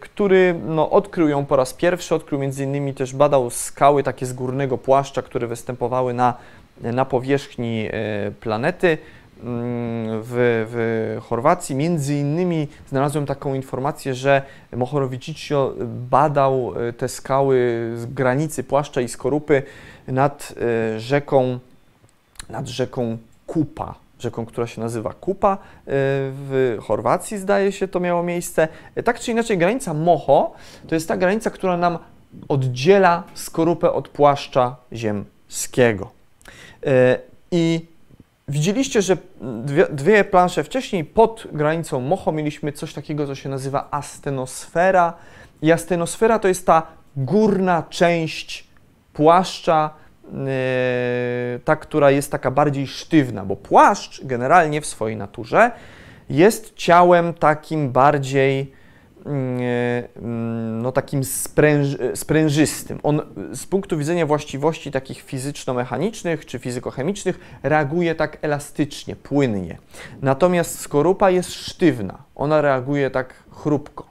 [0.00, 4.32] który no, odkrył ją po raz pierwszy, odkrył między innymi też badał skały takie z
[4.32, 6.34] górnego płaszcza, które występowały na
[6.82, 8.98] na powierzchni e, planety
[9.44, 11.76] mm, w, w, Chorwacji.
[11.76, 14.42] Między innymi znalazłem taką informację, że
[14.76, 15.74] Mohorovičićio
[16.10, 19.62] badał e, te skały z granicy płaszcza i skorupy
[20.08, 20.54] nad
[20.94, 21.58] e, rzeką,
[22.48, 28.68] nad rzeką Kupa, rzeką, która się nazywa Kupa w Chorwacji, zdaje się, to miało miejsce.
[29.04, 30.54] Tak czy inaczej, granica Moho
[30.88, 31.98] to jest ta granica, która nam
[32.48, 36.21] oddziela skorupę od płaszcza ziemskiego.
[36.86, 37.18] E,
[37.50, 37.86] I
[38.48, 43.88] widzieliście, że dwie, dwie plansze wcześniej pod granicą Moho mieliśmy coś takiego, co się nazywa
[43.90, 45.14] astenosfera.
[45.62, 48.66] I astenosfera to jest ta górna część
[49.12, 49.90] płaszcza,
[50.24, 55.70] yy, ta, która jest taka bardziej sztywna, bo płaszcz generalnie w swojej naturze
[56.30, 58.72] jest ciałem takim bardziej
[60.82, 63.00] no, takim spręż, sprężystym.
[63.02, 63.22] On
[63.54, 69.78] z punktu widzenia właściwości takich fizyczno-mechanicznych czy fizykochemicznych reaguje tak elastycznie, płynnie.
[70.22, 74.06] Natomiast skorupa jest sztywna, ona reaguje tak chrupko.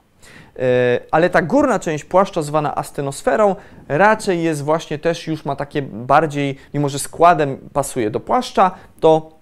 [0.58, 3.56] E, ale ta górna część płaszcza, zwana astenosferą,
[3.88, 8.70] raczej jest właśnie też już ma takie bardziej, mimo że składem pasuje do płaszcza,
[9.00, 9.41] to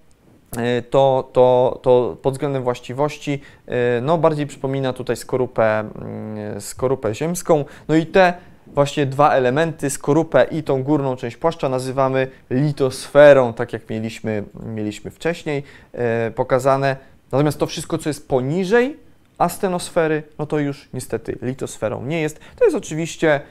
[0.89, 7.65] to, to, to pod względem właściwości e, no, bardziej przypomina tutaj skorupę, mm, skorupę ziemską.
[7.87, 8.33] No i te
[8.67, 15.11] właśnie dwa elementy, skorupę i tą górną część płaszcza nazywamy litosferą, tak jak mieliśmy, mieliśmy
[15.11, 16.95] wcześniej e, pokazane.
[17.31, 18.97] Natomiast to wszystko, co jest poniżej
[19.37, 22.39] astenosfery, no to już niestety litosferą nie jest.
[22.55, 23.41] To jest oczywiście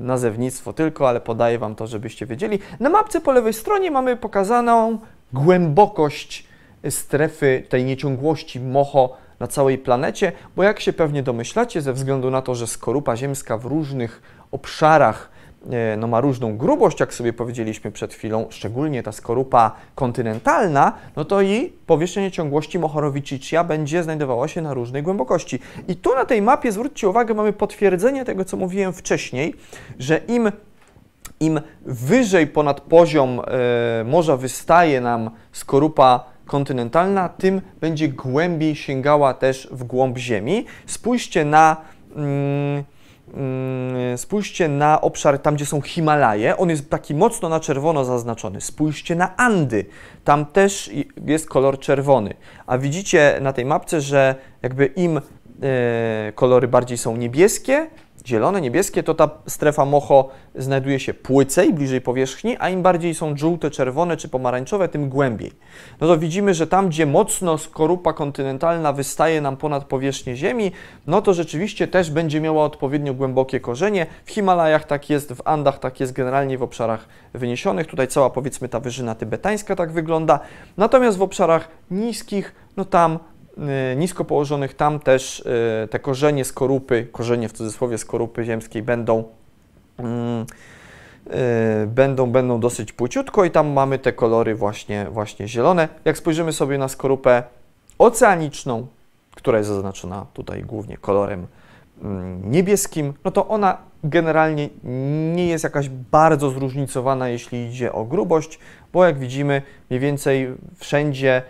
[0.00, 2.58] nazewnictwo tylko, ale podaję Wam to, żebyście wiedzieli.
[2.80, 4.98] Na mapce po lewej stronie mamy pokazaną
[5.32, 6.46] głębokość
[6.90, 12.42] strefy tej nieciągłości Moho na całej planecie, bo jak się pewnie domyślacie, ze względu na
[12.42, 15.30] to, że skorupa ziemska w różnych obszarach
[15.70, 21.24] e, no, ma różną grubość, jak sobie powiedzieliśmy przed chwilą, szczególnie ta skorupa kontynentalna, no
[21.24, 25.58] to i powierzchnia nieciągłości Mohorovičicia będzie znajdowała się na różnej głębokości.
[25.88, 29.54] I tu na tej mapie, zwróćcie uwagę, mamy potwierdzenie tego, co mówiłem wcześniej,
[29.98, 30.52] że im
[31.40, 39.68] im wyżej ponad poziom e, morza wystaje nam skorupa kontynentalna, tym będzie głębiej sięgała też
[39.70, 40.66] w głąb Ziemi.
[40.86, 41.76] Spójrzcie na.
[42.16, 42.84] Mm,
[43.34, 46.56] mm, spójrzcie na obszar tam, gdzie są Himalaje.
[46.56, 48.60] On jest taki mocno na czerwono zaznaczony.
[48.60, 49.84] Spójrzcie na Andy.
[50.24, 50.90] Tam też
[51.26, 52.34] jest kolor czerwony.
[52.66, 57.86] A widzicie na tej mapce, że jakby im e, kolory bardziej są niebieskie,
[58.30, 63.36] zielone, niebieskie, to ta strefa mocho znajduje się płycej, bliżej powierzchni, a im bardziej są
[63.36, 65.52] żółte, czerwone czy pomarańczowe, tym głębiej.
[66.00, 70.72] No to widzimy, że tam, gdzie mocno skorupa kontynentalna wystaje nam ponad powierzchnię Ziemi,
[71.06, 74.06] no to rzeczywiście też będzie miała odpowiednio głębokie korzenie.
[74.24, 77.86] W Himalajach tak jest, w Andach tak jest, generalnie w obszarach wyniesionych.
[77.86, 80.40] Tutaj cała, powiedzmy, ta wyżyna tybetańska tak wygląda.
[80.76, 83.18] Natomiast w obszarach niskich, no tam
[83.96, 85.40] nisko położonych, tam też
[85.84, 89.24] y, te korzenie skorupy, korzenie w cudzysłowie skorupy ziemskiej będą,
[89.98, 90.46] mm,
[91.82, 95.88] y, będą, będą dosyć płyciutko i tam mamy te kolory właśnie, właśnie zielone.
[96.04, 97.42] Jak spojrzymy sobie na skorupę
[97.98, 98.86] oceaniczną,
[99.34, 101.46] która jest zaznaczona tutaj głównie kolorem
[102.02, 104.68] mm, niebieskim, no to ona generalnie
[105.34, 108.58] nie jest jakaś bardzo zróżnicowana, jeśli idzie o grubość,
[108.92, 111.42] bo jak widzimy, mniej więcej wszędzie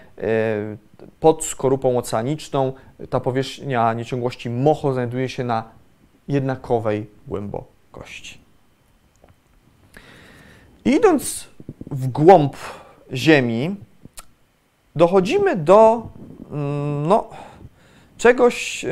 [1.21, 2.73] pod skorupą oceaniczną
[3.11, 5.65] ta powierzchnia nieciągłości Moho znajduje się na
[6.29, 8.41] jednakowej głębokości.
[10.85, 11.49] Idąc
[11.91, 12.57] w głąb
[13.13, 13.77] Ziemi,
[14.97, 16.09] dochodzimy do
[16.51, 17.29] mm, no,
[18.19, 18.89] czegoś, e,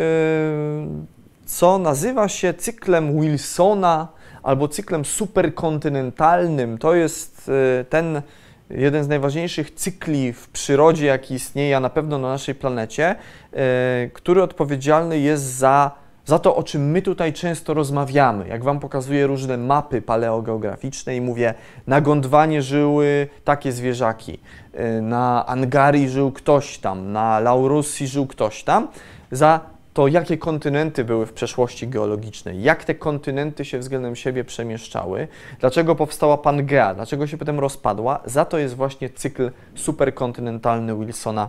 [1.46, 4.08] co nazywa się cyklem Wilsona
[4.42, 6.78] albo cyklem superkontynentalnym.
[6.78, 8.22] To jest e, ten
[8.70, 13.14] jeden z najważniejszych cykli w przyrodzie, jaki istnieje, a na pewno na naszej planecie,
[13.52, 15.90] e, który odpowiedzialny jest za,
[16.24, 18.48] za to, o czym my tutaj często rozmawiamy.
[18.48, 21.54] Jak Wam pokazuję różne mapy paleogeograficzne i mówię,
[21.86, 24.40] na Gondwanie żyły takie zwierzaki,
[24.72, 28.88] e, na Angarii żył ktoś tam, na Laurusji żył ktoś tam,
[29.30, 29.60] za
[29.98, 35.28] to jakie kontynenty były w przeszłości geologicznej, jak te kontynenty się względem siebie przemieszczały,
[35.60, 38.20] dlaczego powstała Pangea, dlaczego się potem rozpadła.
[38.24, 41.48] Za to jest właśnie cykl superkontynentalny Wilsona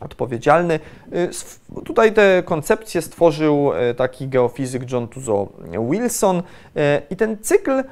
[0.00, 0.80] odpowiedzialny.
[1.14, 1.30] Y,
[1.84, 5.48] tutaj te koncepcje stworzył y, taki geofizyk John Tuzo
[5.90, 6.42] Wilson y,
[7.10, 7.84] i ten cykl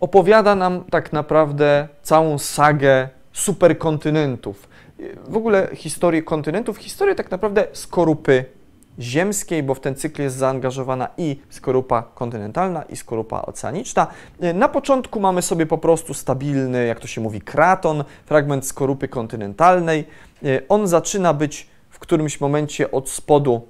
[0.00, 4.68] opowiada nam tak naprawdę całą sagę superkontynentów.
[5.28, 8.44] W ogóle historię kontynentów, historię tak naprawdę skorupy
[9.00, 14.06] ziemskiej, bo w ten cykl jest zaangażowana i skorupa kontynentalna, i skorupa oceaniczna.
[14.54, 20.04] Na początku mamy sobie po prostu stabilny, jak to się mówi, kraton, fragment skorupy kontynentalnej.
[20.68, 23.60] On zaczyna być w którymś momencie od spodu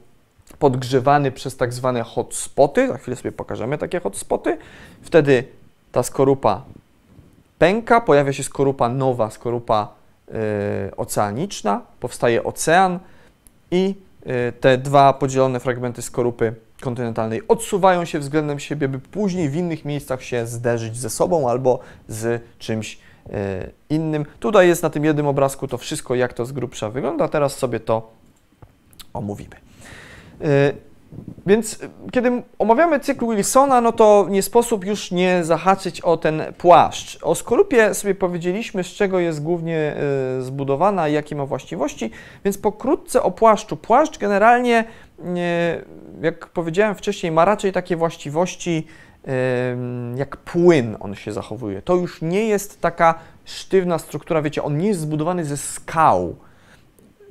[0.58, 2.88] podgrzewany przez tak zwane hotspoty.
[2.88, 4.58] Za chwilę sobie pokażemy takie hotspoty.
[5.02, 5.44] Wtedy
[5.92, 6.62] ta skorupa
[7.58, 9.88] pęka, pojawia się skorupa nowa, skorupa
[10.28, 10.34] yy,
[10.96, 12.98] oceaniczna, powstaje ocean
[13.70, 13.94] i
[14.60, 20.22] te dwa podzielone fragmenty skorupy kontynentalnej odsuwają się względem siebie, by później w innych miejscach
[20.22, 23.34] się zderzyć ze sobą albo z czymś yy,
[23.90, 24.26] innym.
[24.40, 27.28] Tutaj jest na tym jednym obrazku to wszystko, jak to z grubsza wygląda.
[27.28, 28.10] Teraz sobie to
[29.14, 29.56] omówimy.
[31.46, 31.78] Więc
[32.12, 37.18] kiedy omawiamy cykl Wilsona, no to nie sposób już nie zahaczyć o ten płaszcz.
[37.22, 39.96] O skorupie sobie powiedzieliśmy, z czego jest głównie
[40.38, 42.10] y, zbudowana i jakie ma właściwości,
[42.44, 43.76] więc pokrótce o płaszczu.
[43.76, 44.84] Płaszcz generalnie,
[46.22, 48.86] jak powiedziałem wcześniej, ma raczej takie właściwości
[50.16, 51.82] jak płyn on się zachowuje.
[51.82, 56.36] To już nie jest taka sztywna struktura, wiecie, on nie jest zbudowany ze skał,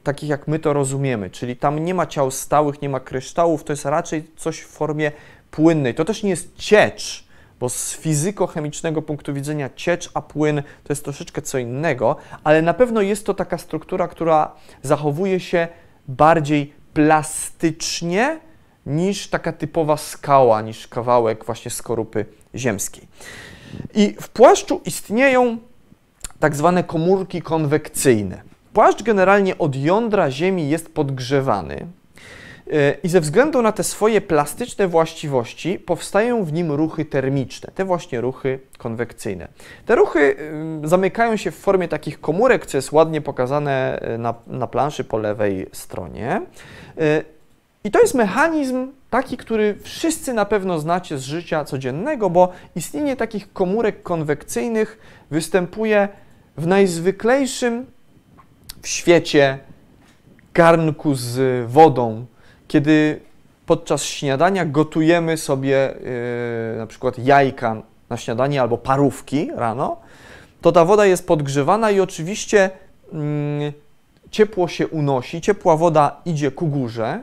[0.04, 3.74] takich jak my to rozumiemy, czyli tam nie ma ciał stałych, nie ma kryształów, to
[3.74, 5.12] jest raczej coś w formie
[5.52, 5.96] płynnej.
[5.96, 7.26] To też nie jest ciecz,
[7.60, 12.74] bo z fizykochemicznego punktu widzenia ciecz a płyn to jest troszeczkę co innego, ale na
[12.74, 15.68] pewno jest to taka struktura, która zachowuje się
[16.08, 18.40] bardziej plastycznie
[18.86, 23.08] niż taka typowa skała, niż kawałek właśnie skorupy ziemskiej.
[23.94, 25.58] I w płaszczu istnieją
[26.40, 28.51] tak zwane komórki konwekcyjne.
[28.74, 31.88] Płaszcz generalnie od jądra Ziemi jest podgrzewany
[32.72, 37.86] e, i ze względu na te swoje plastyczne właściwości powstają w nim ruchy termiczne, te
[37.86, 39.48] właśnie ruchy konwekcyjne.
[39.86, 40.36] Te ruchy
[40.84, 45.18] zamykają się w formie takich komórek, co jest ładnie pokazane e, na, na planszy po
[45.18, 46.42] lewej stronie.
[46.98, 47.24] E,
[47.84, 53.16] I to jest mechanizm taki, który wszyscy na pewno znacie z życia codziennego, bo istnienie
[53.16, 54.98] takich komórek konwekcyjnych
[55.32, 56.10] występuje
[56.58, 57.86] w najzwyklejszym
[58.82, 59.60] w świecie
[60.54, 62.26] garnku z wodą,
[62.68, 63.20] kiedy
[63.66, 65.94] podczas śniadania gotujemy sobie
[66.72, 69.98] yy, na przykład jajka na śniadanie albo parówki rano,
[70.62, 72.70] to ta woda jest podgrzewana i oczywiście
[73.14, 73.74] yy,
[74.32, 77.22] ciepło się unosi, ciepła woda idzie ku górze,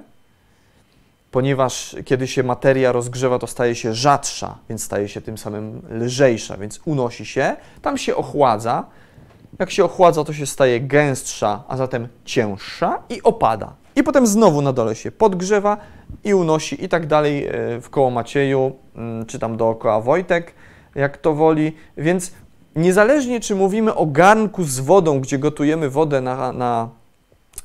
[1.31, 6.57] ponieważ kiedy się materia rozgrzewa, to staje się rzadsza, więc staje się tym samym lżejsza,
[6.57, 8.85] więc unosi się, tam się ochładza,
[9.59, 13.73] jak się ochładza, to się staje gęstsza, a zatem cięższa i opada.
[13.97, 15.77] I potem znowu na dole się podgrzewa
[16.25, 20.55] i unosi i tak dalej e, w koło Macieju, mm, czy tam dookoła Wojtek,
[20.95, 21.73] jak to woli.
[21.97, 22.33] Więc
[22.77, 26.89] niezależnie czy mówimy o garnku z wodą, gdzie gotujemy wodę na, na,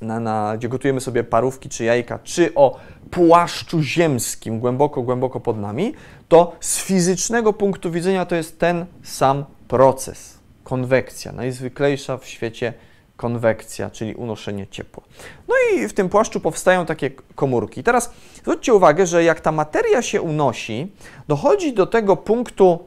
[0.01, 2.79] na, na gdzie gotujemy sobie parówki czy jajka, czy o
[3.11, 5.93] płaszczu ziemskim głęboko, głęboko pod nami,
[6.27, 10.42] to z fizycznego punktu widzenia to jest ten sam proces
[10.73, 12.73] konwekcja, najzwyklejsza w świecie
[13.17, 15.03] konwekcja, czyli unoszenie ciepła.
[15.47, 17.83] No i w tym płaszczu powstają takie komórki.
[17.83, 20.91] Teraz zwróćcie uwagę, że jak ta materia się unosi,
[21.27, 22.79] dochodzi do tego punktu,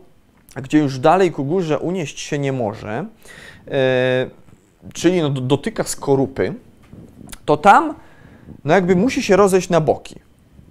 [0.57, 3.05] gdzie już dalej ku górze unieść się nie może,
[3.67, 3.73] yy,
[4.95, 6.55] czyli no, dotyka skorupy,
[7.45, 7.95] to tam
[8.65, 10.21] no jakby musi się rozejść na boki.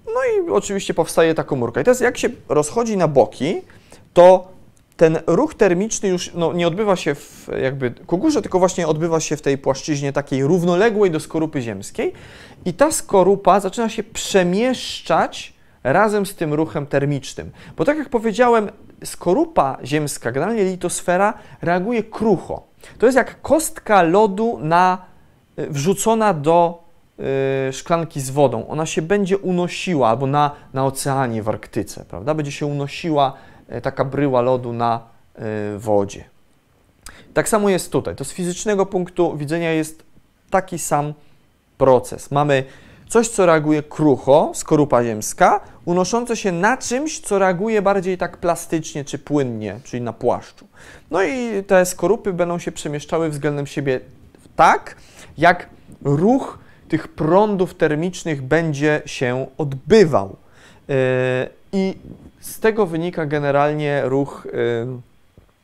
[0.05, 1.81] No i oczywiście powstaje ta komórka.
[1.81, 3.61] I teraz jak się rozchodzi na boki,
[4.13, 4.54] to
[4.97, 9.19] ten ruch termiczny już no, nie odbywa się w jakby ku górze, tylko właśnie odbywa
[9.19, 12.13] się w tej płaszczyźnie takiej równoległej do skorupy ziemskiej
[12.65, 17.51] i ta skorupa zaczyna się przemieszczać razem z tym ruchem termicznym.
[17.77, 18.71] Bo tak jak powiedziałem,
[19.03, 22.63] skorupa ziemska, generalnie litosfera, reaguje krucho.
[22.97, 24.97] To jest jak kostka lodu na,
[25.59, 26.83] y, wrzucona do
[27.69, 28.67] y, szklanki z wodą.
[28.67, 32.33] Ona się będzie unosiła, albo na, na oceanie w Arktyce, prawda?
[32.33, 33.33] Będzie się unosiła
[33.83, 34.99] taka bryła lodu na
[35.35, 35.41] e,
[35.77, 36.23] wodzie.
[37.33, 38.15] Tak samo jest tutaj.
[38.15, 40.03] To z fizycznego punktu widzenia jest
[40.49, 41.13] taki sam
[41.77, 42.31] proces.
[42.31, 42.63] Mamy
[43.09, 49.05] coś, co reaguje krucho, skorupa ziemska, unoszące się na czymś, co reaguje bardziej tak plastycznie
[49.05, 50.67] czy płynnie, czyli na płaszczu.
[51.11, 53.99] No i te skorupy będą się przemieszczały względem siebie
[54.55, 54.95] tak,
[55.37, 55.69] jak
[56.03, 60.35] ruch tych prądów termicznych będzie się odbywał.
[61.71, 61.97] I
[62.45, 64.47] z tego wynika generalnie ruch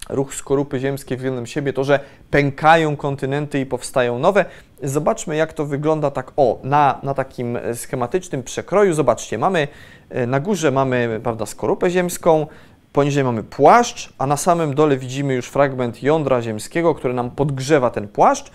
[0.10, 2.00] ruch skorupy ziemskiej względem siebie, to, że
[2.32, 4.46] pękają kontynenty i powstają nowe.
[4.84, 8.94] Zobaczmy, jak to wygląda tak o, na, na takim schematycznym przekroju.
[8.94, 9.68] Zobaczcie, mamy
[10.10, 12.48] e, na górze mamy prawda, skorupę ziemską,
[12.94, 17.90] poniżej mamy płaszcz, a na samym dole widzimy już fragment jądra ziemskiego, który nam podgrzewa
[17.90, 18.52] ten płaszcz.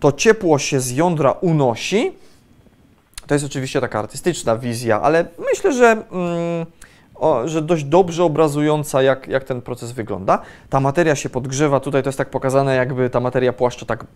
[0.00, 2.12] To ciepło się z jądra unosi.
[3.26, 5.90] To jest oczywiście taka artystyczna wizja, ale myślę, że...
[5.90, 6.66] Mm,
[7.22, 10.38] o, że dość dobrze obrazująca, jak, jak ten proces wygląda.
[10.70, 14.06] Ta materia się podgrzewa, tutaj to jest tak pokazane, jakby ta materia płaszcza tak,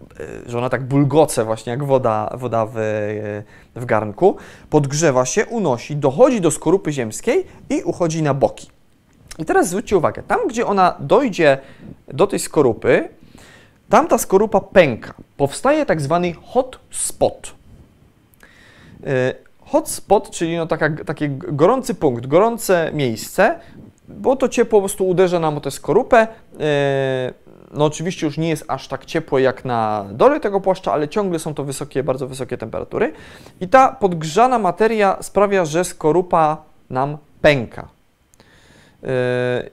[0.47, 4.37] e, że ona tak bulgoce właśnie, jak woda, woda w, e, w garnku.
[4.71, 8.71] Podgrzewa się, unosi, dochodzi do skorupy ziemskiej i uchodzi na boki.
[9.39, 11.59] I teraz zwróćcie uwagę, tam gdzie ona dojdzie
[12.09, 13.09] do tej skorupy,
[13.89, 15.15] tam ta skorupa pęka.
[15.37, 17.55] Powstaje tak zwany hot spot.
[19.67, 23.61] Hotspot, czyli no taka, taki gorący punkt, gorące miejsce,
[24.09, 26.29] bo to ciepło po prostu uderza nam o tę skorupę.
[26.61, 27.33] E,
[27.73, 31.39] no oczywiście już nie jest aż tak ciepło jak na dole tego płaszcza, ale ciągle
[31.39, 33.13] są to wysokie, bardzo wysokie temperatury.
[33.61, 37.89] I ta podgrzana materia sprawia, że skorupa nam pęka.
[39.03, 39.71] E,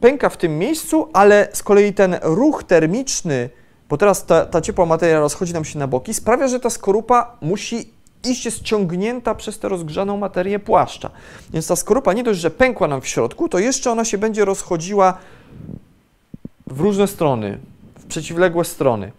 [0.00, 3.50] pęka w tym miejscu, ale z kolei ten ruch termiczny,
[3.88, 7.36] bo teraz ta, ta ciepła materia rozchodzi nam się na boki, sprawia, że ta skorupa
[7.40, 7.93] musi
[8.26, 11.10] iść jest ciągnięta przez tę rozgrzaną materię płaszcza.
[11.50, 14.44] Więc ta skorupa nie dość, że pękła nam w środku, to jeszcze ona się będzie
[14.44, 15.18] rozchodziła
[16.66, 17.58] w różne strony,
[17.98, 19.12] w przeciwległe strony.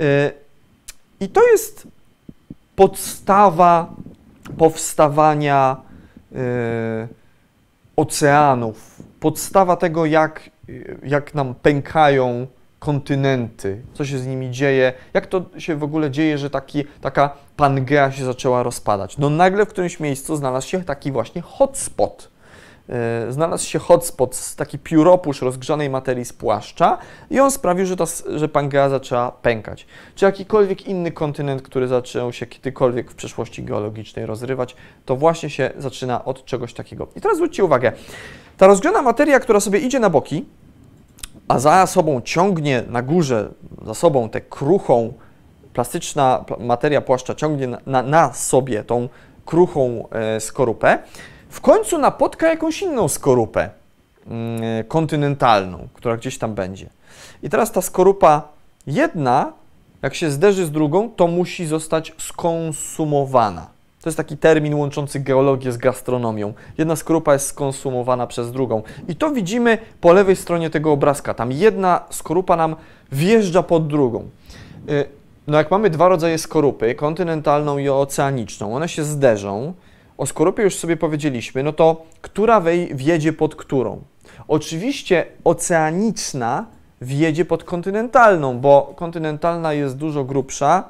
[0.00, 0.32] Y,
[1.20, 1.86] I to jest
[2.76, 3.94] podstawa
[4.58, 5.76] powstawania
[6.32, 6.36] y,
[7.96, 10.50] oceanów, podstawa tego, jak,
[11.02, 12.46] jak nam pękają
[12.80, 17.30] kontynenty, co się z nimi dzieje, jak to się w ogóle dzieje, że taki, taka
[17.56, 19.18] Pangea się zaczęła rozpadać.
[19.18, 22.30] No nagle w którymś miejscu znalazł się taki właśnie hotspot.
[22.88, 26.98] E, znalazł się hotspot, taki pióropusz rozgrzanej materii z płaszcza
[27.30, 28.04] i on sprawił, że, ta,
[28.34, 29.86] że Pangea zaczęła pękać.
[30.14, 35.70] Czy jakikolwiek inny kontynent, który zaczął się kiedykolwiek w przeszłości geologicznej rozrywać, to właśnie się
[35.78, 37.08] zaczyna od czegoś takiego.
[37.16, 37.92] I teraz zwróćcie uwagę,
[38.56, 40.44] ta rozgrzana materia, która sobie idzie na boki,
[41.50, 43.50] a za sobą ciągnie na górze,
[43.86, 45.12] za sobą tę kruchą,
[45.72, 49.08] plastyczna materia płaszcza ciągnie na, na, sobie tą
[49.46, 50.98] kruchą e, skorupę,
[51.48, 53.70] w końcu napotka jakąś inną skorupę
[54.26, 56.90] mm, kontynentalną, która gdzieś tam będzie.
[57.42, 58.48] I teraz ta skorupa
[58.86, 59.52] jedna,
[60.02, 63.66] jak się zderzy z drugą, to musi zostać skonsumowana.
[64.02, 66.54] To jest taki termin łączący geologię z gastronomią.
[66.78, 68.82] Jedna skorupa jest skonsumowana przez drugą.
[69.08, 71.34] I to widzimy po lewej stronie tego obrazka.
[71.34, 72.76] Tam jedna skorupa nam
[73.12, 74.28] wjeżdża pod drugą.
[74.90, 75.04] Y,
[75.46, 79.74] no jak mamy dwa rodzaje skorupy, kontynentalną i oceaniczną, one się zderzą.
[80.18, 84.00] O skorupie już sobie powiedzieliśmy, no to która wej wjedzie pod którą?
[84.48, 86.66] Oczywiście oceaniczna
[87.00, 90.84] wjedzie pod kontynentalną, bo kontynentalna jest dużo grubsza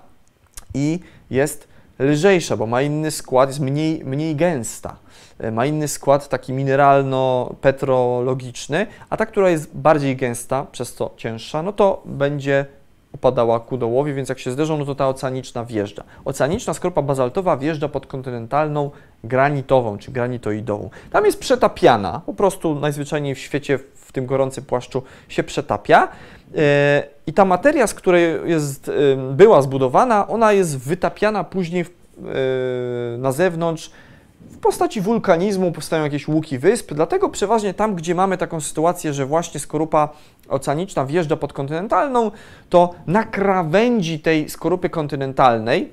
[0.75, 1.01] i
[1.31, 1.70] jest
[2.01, 4.97] lżejsza, bo ma inny skład, jest mniej, mniej gęsta.
[5.39, 11.63] E, ma inny skład taki mineralno-petrologiczny, a ta, która jest bardziej gęsta, przez co cięższa,
[11.63, 12.67] no to będzie
[13.13, 16.05] upadała ku dołowi, więc jak się zderzą, no to ta oceaniczna wjeżdża.
[16.25, 18.91] Oceaniczna skropa bazaltowa wjeżdża pod kontynentalną
[19.25, 20.91] granitową, czy granitoidową.
[21.13, 23.79] Tam jest przetapiana, po prostu najzwyczajniej w świecie
[24.11, 26.09] w tym gorącym płaszczu się przetapia.
[26.57, 28.91] E, I ta materia, z której jest,
[29.33, 33.91] była zbudowana, ona jest wytapiana później w, e, na zewnątrz
[34.51, 39.27] w postaci wulkanizmu, powstają jakieś łuki wysp, dlatego przeważnie tam, gdzie mamy taką sytuację, że
[39.27, 40.09] właśnie skorupa
[40.49, 42.31] oceaniczna wjeżdża pod kontynentalną,
[42.71, 45.91] to na krawędzi tej skorupy kontynentalnej,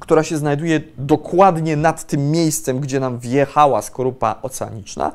[0.00, 5.12] która się znajduje dokładnie nad tym miejscem, gdzie nam wjechała skorupa oceaniczna,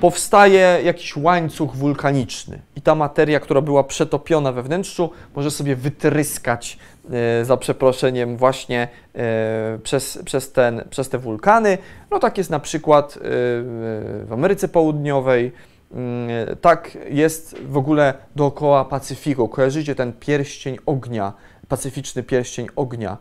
[0.00, 6.78] powstaje jakiś łańcuch wulkaniczny i ta materia, która była przetopiona we wnętrzu, może sobie wytryskać
[7.10, 11.78] e, za przeproszeniem właśnie e, przez, przez, ten, przez te wulkany.
[12.10, 15.52] No tak jest na przykład e, w Ameryce Południowej,
[15.92, 19.48] mm, tak jest w ogóle dookoła Pacyfiku.
[19.48, 21.32] Kojarzycie ten pierścień ognia,
[21.68, 23.16] pacyficzny pierścień ognia.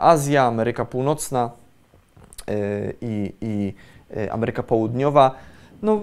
[0.00, 1.50] Azja, Ameryka Północna
[3.00, 3.74] i, i
[4.30, 5.34] Ameryka Południowa
[5.82, 6.00] no,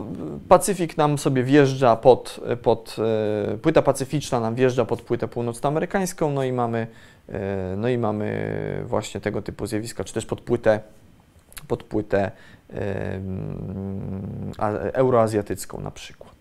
[0.50, 2.96] Pacyfik nam sobie wjeżdża pod, pod
[3.54, 6.88] e, płyta pacyficzna nam wjeżdża pod płytę północnoamerykańską, no i mamy,
[7.30, 10.80] e, no i mamy właśnie tego typu zjawiska, czy też pod płytę,
[11.68, 12.32] pod płytę
[12.74, 13.20] e,
[14.94, 16.34] euroazjatycką na przykład.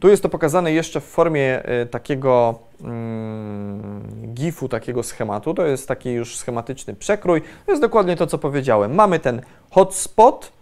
[0.00, 4.02] Tu jest to pokazane jeszcze w formie takiego mm,
[4.34, 5.54] gifu takiego schematu.
[5.54, 7.42] To jest taki już schematyczny przekrój.
[7.66, 8.94] To jest dokładnie to, co powiedziałem.
[8.94, 10.52] Mamy ten hotspot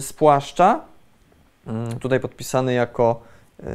[0.00, 0.80] z płaszcza,
[1.66, 3.20] yy, tutaj podpisany jako,
[3.58, 3.66] yy,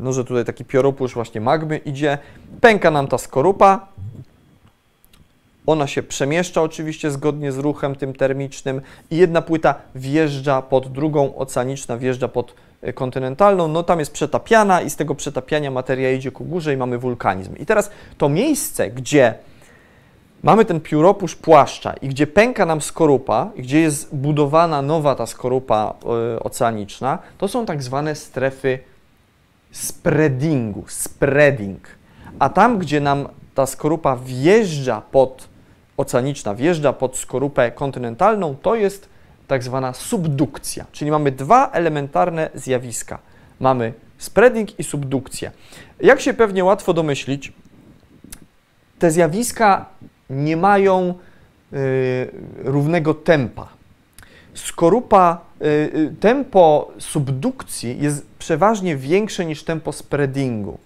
[0.00, 2.18] no że tutaj taki piorupusz właśnie magmy idzie.
[2.60, 3.86] Pęka nam ta skorupa,
[5.66, 11.36] ona się przemieszcza oczywiście zgodnie z ruchem tym termicznym i jedna płyta wjeżdża pod drugą,
[11.36, 16.32] oceaniczna wjeżdża pod e, kontynentalną, no tam jest przetapiana i z tego przetapiania materia idzie
[16.32, 17.56] ku górze i mamy wulkanizm.
[17.56, 19.34] I teraz to miejsce, gdzie
[20.42, 25.26] mamy ten pióropusz płaszcza i gdzie pęka nam skorupa, i gdzie jest budowana nowa ta
[25.26, 25.94] skorupa
[26.36, 28.78] y, oceaniczna, to są tak zwane strefy
[29.70, 31.88] spreadingu, spreading.
[32.38, 35.48] A tam, gdzie nam ta skorupa wjeżdża pod
[35.96, 39.08] oceaniczna wjeżdża pod skorupę kontynentalną, to jest
[39.46, 40.84] tak zwana subdukcja.
[40.92, 43.18] Czyli mamy dwa elementarne zjawiska.
[43.60, 45.50] Mamy spreading i subdukcję.
[46.00, 47.52] Jak się pewnie łatwo domyślić,
[48.98, 49.86] te zjawiska
[50.30, 51.14] nie mają
[51.72, 52.30] y,
[52.64, 53.68] równego tempa.
[54.54, 60.78] Skorupa, y, y, tempo subdukcji jest przeważnie większe niż tempo spreadingu.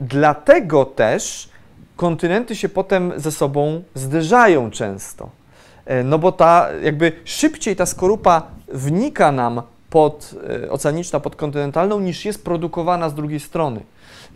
[0.00, 1.48] Dlatego też
[1.96, 5.30] kontynenty się potem ze sobą zderzają często.
[6.04, 10.34] No bo ta, jakby szybciej ta skorupa wnika nam pod
[10.70, 13.80] oceaniczna, pod kontynentalną, niż jest produkowana z drugiej strony.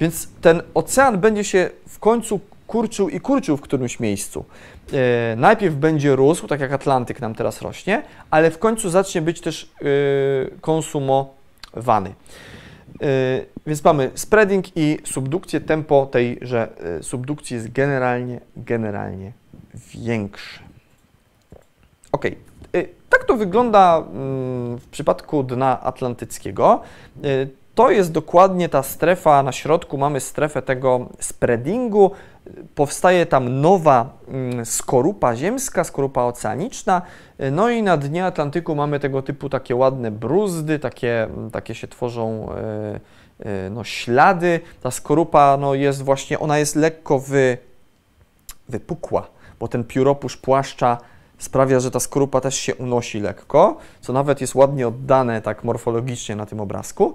[0.01, 2.41] Więc ten ocean będzie się w końcu
[2.71, 4.45] kurczył i kurczył w którymś miejscu.
[4.93, 9.41] E, najpierw będzie rósł, tak jak Atlantyk nam teraz rośnie, ale w końcu zacznie być
[9.41, 9.71] też
[10.61, 12.15] konsumowany.
[13.03, 15.61] Y, więc mamy spreading i subdukcję.
[15.61, 16.69] Tempo tejże
[17.03, 19.33] subdukcji jest generalnie, generalnie
[19.95, 20.61] większe.
[22.13, 22.25] Ok,
[23.11, 26.81] tak to wygląda mm, w przypadku dna atlantyckiego.
[27.75, 32.11] To jest dokładnie ta strefa, na środku mamy strefę tego spreadingu,
[32.75, 37.03] powstaje tam nowa mm, skorupa ziemska, skorupa oceaniczna,
[37.53, 41.89] no i na dnie Atlantyku mamy tego typu takie ładne bruzdy, takie, mm, takie się
[41.89, 43.01] tworzą e,
[43.39, 44.61] e, no, ślady.
[44.83, 47.59] Ta skorupa no, jest właśnie, ona jest lekko wy,
[48.69, 49.27] wypukła,
[49.61, 50.99] bo ten pióropusz płaszcza
[51.39, 56.37] sprawia, że ta skorupa też się unosi lekko, co nawet jest ładnie oddane tak morfologicznie
[56.37, 57.15] na tym obrazku,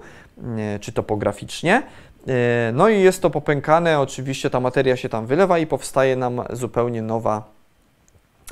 [0.58, 1.84] e, czy topograficznie.
[2.28, 6.42] E, no i jest to popękane, oczywiście ta materia się tam wylewa i powstaje nam
[6.50, 7.44] zupełnie nowa,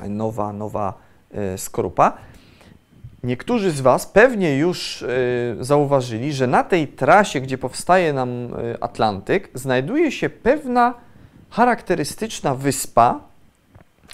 [0.08, 0.94] nowa, nowa
[1.34, 2.12] e, skorupa.
[3.24, 5.04] Niektórzy z Was pewnie już
[5.60, 8.48] zauważyli, że na tej trasie, gdzie powstaje nam
[8.80, 10.94] Atlantyk, znajduje się pewna
[11.50, 13.20] charakterystyczna wyspa,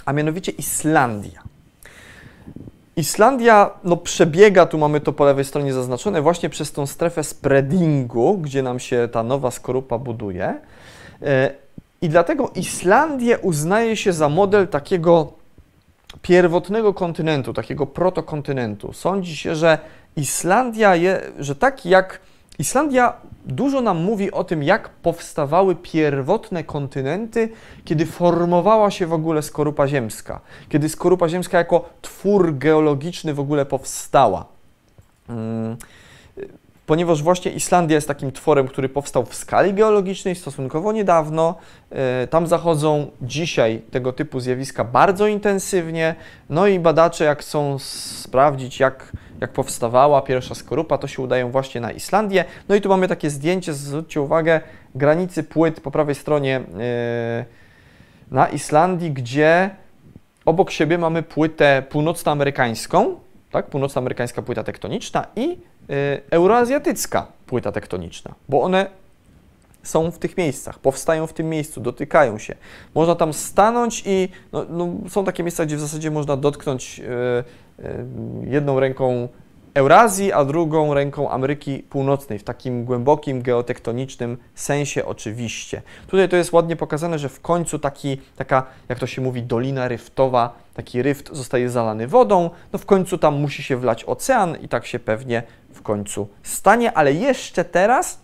[0.04, 1.49] a mianowicie Islandia.
[3.01, 8.38] Islandia no, przebiega, tu mamy to po lewej stronie zaznaczone, właśnie przez tą strefę spreadingu,
[8.38, 10.61] gdzie nam się ta nowa skorupa buduje.
[11.22, 11.55] E,
[12.03, 15.32] I dlatego Islandię uznaje się za model takiego
[16.22, 18.92] pierwotnego kontynentu, takiego protokontynentu.
[18.92, 19.78] Sądzi się, że
[20.16, 22.20] Islandia, je, że tak jak
[22.59, 23.12] Islandia
[23.46, 27.48] dużo nam mówi o tym, jak powstawały pierwotne kontynenty,
[27.84, 33.66] kiedy formowała się w ogóle skorupa ziemska, kiedy skorupa ziemska jako twór geologiczny w ogóle
[33.66, 34.44] powstała.
[35.26, 35.76] Hmm
[36.90, 41.55] ponieważ właśnie Islandia jest takim tworem, który powstał w skali geologicznej stosunkowo niedawno.
[41.90, 46.14] E, tam zachodzą dzisiaj tego typu zjawiska bardzo intensywnie,
[46.48, 51.80] no i badacze jak chcą sprawdzić, jak, jak powstawała pierwsza skorupa, to się udają właśnie
[51.80, 52.45] na Islandię.
[52.68, 54.61] No i tu mamy takie zdjęcie, zwróćcie uwagę,
[54.95, 57.45] granicy płyt po prawej stronie e,
[58.30, 59.70] na Islandii, gdzie
[60.45, 63.20] obok siebie mamy płytę północnoamerykańską,
[63.51, 65.59] tak, północnoamerykańska płyta tektoniczna i
[65.91, 68.86] Y, euroazjatycka płyta tektoniczna, bo one
[69.82, 72.55] są w tych miejscach, powstają w tym miejscu, dotykają się.
[72.95, 77.05] Można tam stanąć i no, no, są takie miejsca, gdzie w zasadzie można dotknąć yy,
[77.07, 77.45] yy,
[78.44, 79.28] jedną ręką
[79.74, 85.82] Eurazji, a drugą ręką Ameryki Północnej, w takim głębokim geotektonicznym sensie oczywiście.
[86.06, 89.88] Tutaj to jest ładnie pokazane, że w końcu taki, taka, jak to się mówi, dolina
[89.88, 94.68] ryftowa, taki ryft zostaje zalany wodą, no w końcu tam musi się wlać ocean i
[94.68, 98.20] tak się pewnie w końcu stanie, ale jeszcze teraz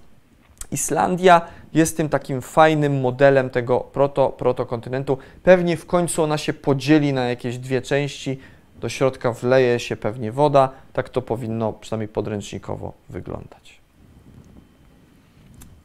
[0.72, 1.40] Islandia
[1.74, 5.18] jest tym takim fajnym modelem tego proto, protokontynentu.
[5.42, 8.38] Pewnie w końcu ona się podzieli na jakieś dwie części,
[8.80, 13.80] do środka wleje się pewnie woda, tak to powinno przynajmniej podręcznikowo wyglądać.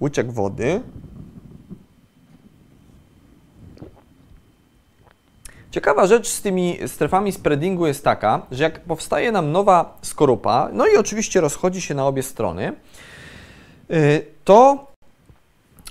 [0.01, 0.81] Łyczek wody.
[5.71, 10.87] Ciekawa rzecz z tymi strefami spreadingu jest taka, że jak powstaje nam nowa skorupa, no
[10.87, 12.73] i oczywiście rozchodzi się na obie strony,
[13.91, 14.87] y, to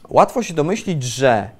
[0.09, 1.51] łatwo się domyślić, że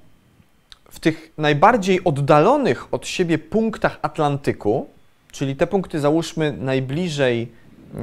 [0.91, 4.87] w tych najbardziej oddalonych od siebie punktach Atlantyku,
[5.33, 7.49] czyli te punkty załóżmy najbliżej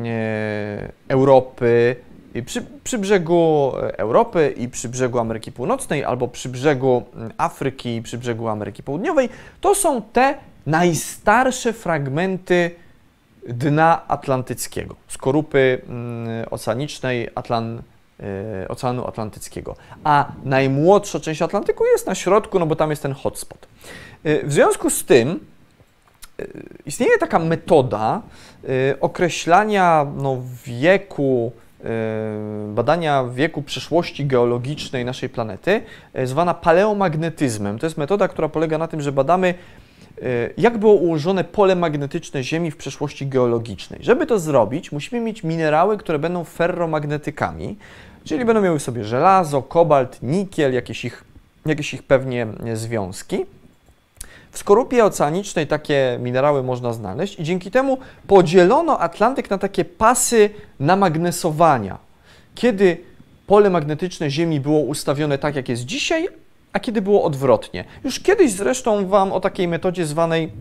[0.06, 1.96] e, Europy,
[2.46, 7.04] przy, przy, brzegu Europy i przy brzegu Ameryki Północnej, albo przy brzegu
[7.38, 9.30] Afryki i przy brzegu Ameryki Południowej,
[9.62, 12.72] to są te najstarsze fragmenty
[13.48, 17.82] dna atlantyckiego, skorupy mm, oceanicznej Atlan,
[18.20, 19.76] e, Oceanu Atlantyckiego.
[20.04, 23.68] A najmłodsza część Atlantyku jest na środku, no bo tam jest ten hotspot.
[24.24, 25.57] E, w związku z tym e,
[26.86, 28.22] istnieje taka metoda
[29.02, 31.52] określania no, wieku,
[32.68, 35.82] badania wieku przeszłości geologicznej naszej planety,
[36.24, 37.80] zwana paleomagnetyzmem.
[37.80, 39.54] To jest metoda, która polega na tym, że badamy
[40.24, 44.00] Y, jak było ułożone pole magnetyczne Ziemi w przeszłości geologicznej.
[44.04, 47.78] Żeby to zrobić, musimy mieć minerały, które będą ferromagnetykami,
[48.24, 51.24] czyli będą miały sobie żelazo, kobalt, nikiel, jakieś ich,
[51.66, 53.46] jakieś ich pewnie związki.
[54.58, 57.97] W skorupie oceanicznej takie minerały można znaleźć i dzięki temu
[58.28, 60.49] podzielono Atlantyk na takie pasy
[60.80, 61.97] namagnesowania.
[62.55, 62.97] Kiedy
[63.47, 66.28] pole magnetyczne Ziemi było ustawione tak, jak jest dzisiaj,
[66.74, 67.86] a kiedy było odwrotnie.
[68.03, 70.51] Już kiedyś zresztą Wam o takiej metodzie zwanej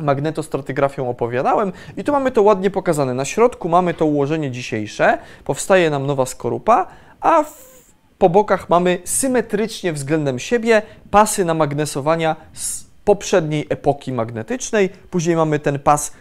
[0.00, 3.14] magnetostratygrafią opowiadałem i tu mamy to ładnie pokazane.
[3.14, 6.86] Na środku mamy to ułożenie dzisiejsze, powstaje nam nowa skorupa,
[7.20, 7.78] a w,
[8.18, 14.88] po bokach mamy symetrycznie względem siebie pasy namagnesowania z poprzedniej epoki magnetycznej.
[15.10, 16.12] Później mamy ten pas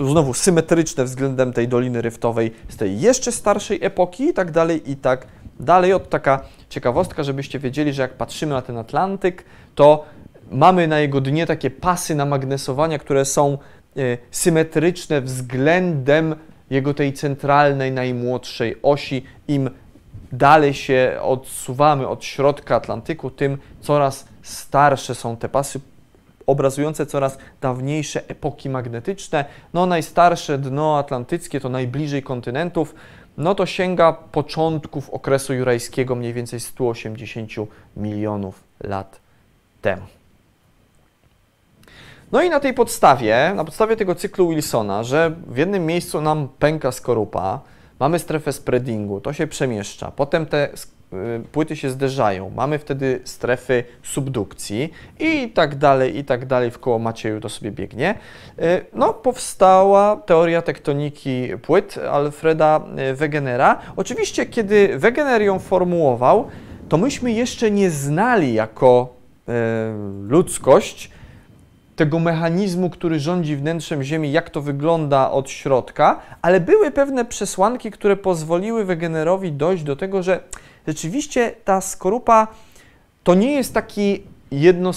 [0.00, 4.96] znowu symetryczny względem tej Doliny Ryftowej z tej jeszcze starszej epoki i tak dalej, i
[4.96, 5.26] tak
[5.60, 5.92] dalej.
[5.92, 9.44] Od taka ciekawostka, żebyście wiedzieli, że jak patrzymy na ten Atlantyk,
[9.74, 10.04] to
[10.50, 13.58] mamy na jego dnie takie pasy namagnesowania, które są
[13.96, 16.36] e, symetryczne względem
[16.70, 19.24] jego tej centralnej, najmłodszej osi.
[19.48, 19.70] Im
[20.32, 25.80] dalej się odsuwamy od środka Atlantyku, tym coraz starsze są te pasy
[26.46, 29.44] obrazujące coraz dawniejsze epoki magnetyczne.
[29.74, 32.94] No najstarsze dno atlantyckie to najbliżej kontynentów,
[33.38, 37.50] no to sięga początków okresu jurajskiego, mniej więcej 180
[37.96, 39.20] milionów lat
[39.82, 40.02] temu.
[42.32, 46.48] No i na tej podstawie, na podstawie tego cyklu Wilsona, że w jednym miejscu nam
[46.58, 47.60] pęka skorupa,
[48.00, 50.68] mamy strefę spreadingu, to się przemieszcza, potem te
[51.52, 56.98] płyty się zderzają, mamy wtedy strefy subdukcji i tak dalej, i tak dalej, w koło
[56.98, 58.14] Macieju to sobie biegnie.
[58.58, 63.78] Y, no, powstała teoria tektoniki płyt Alfreda y, Wegenera.
[63.96, 66.48] Oczywiście, kiedy Wegener ją formułował,
[66.88, 69.14] to myśmy jeszcze nie znali jako
[70.28, 71.10] ludzkość
[71.96, 77.90] tego mechanizmu, który rządzi wnętrzem Ziemi, jak to wygląda od środka, ale były pewne przesłanki,
[77.90, 80.40] które pozwoliły Wegenerowi dojść do tego, że
[80.86, 82.48] rzeczywiście ta skorupa
[83.24, 84.90] to nie jest taki jedno,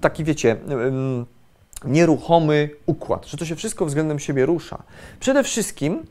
[0.00, 0.56] taki wiecie,
[1.84, 4.82] nieruchomy układ, że to się wszystko względem siebie rusza.
[5.20, 6.02] Przede wszystkim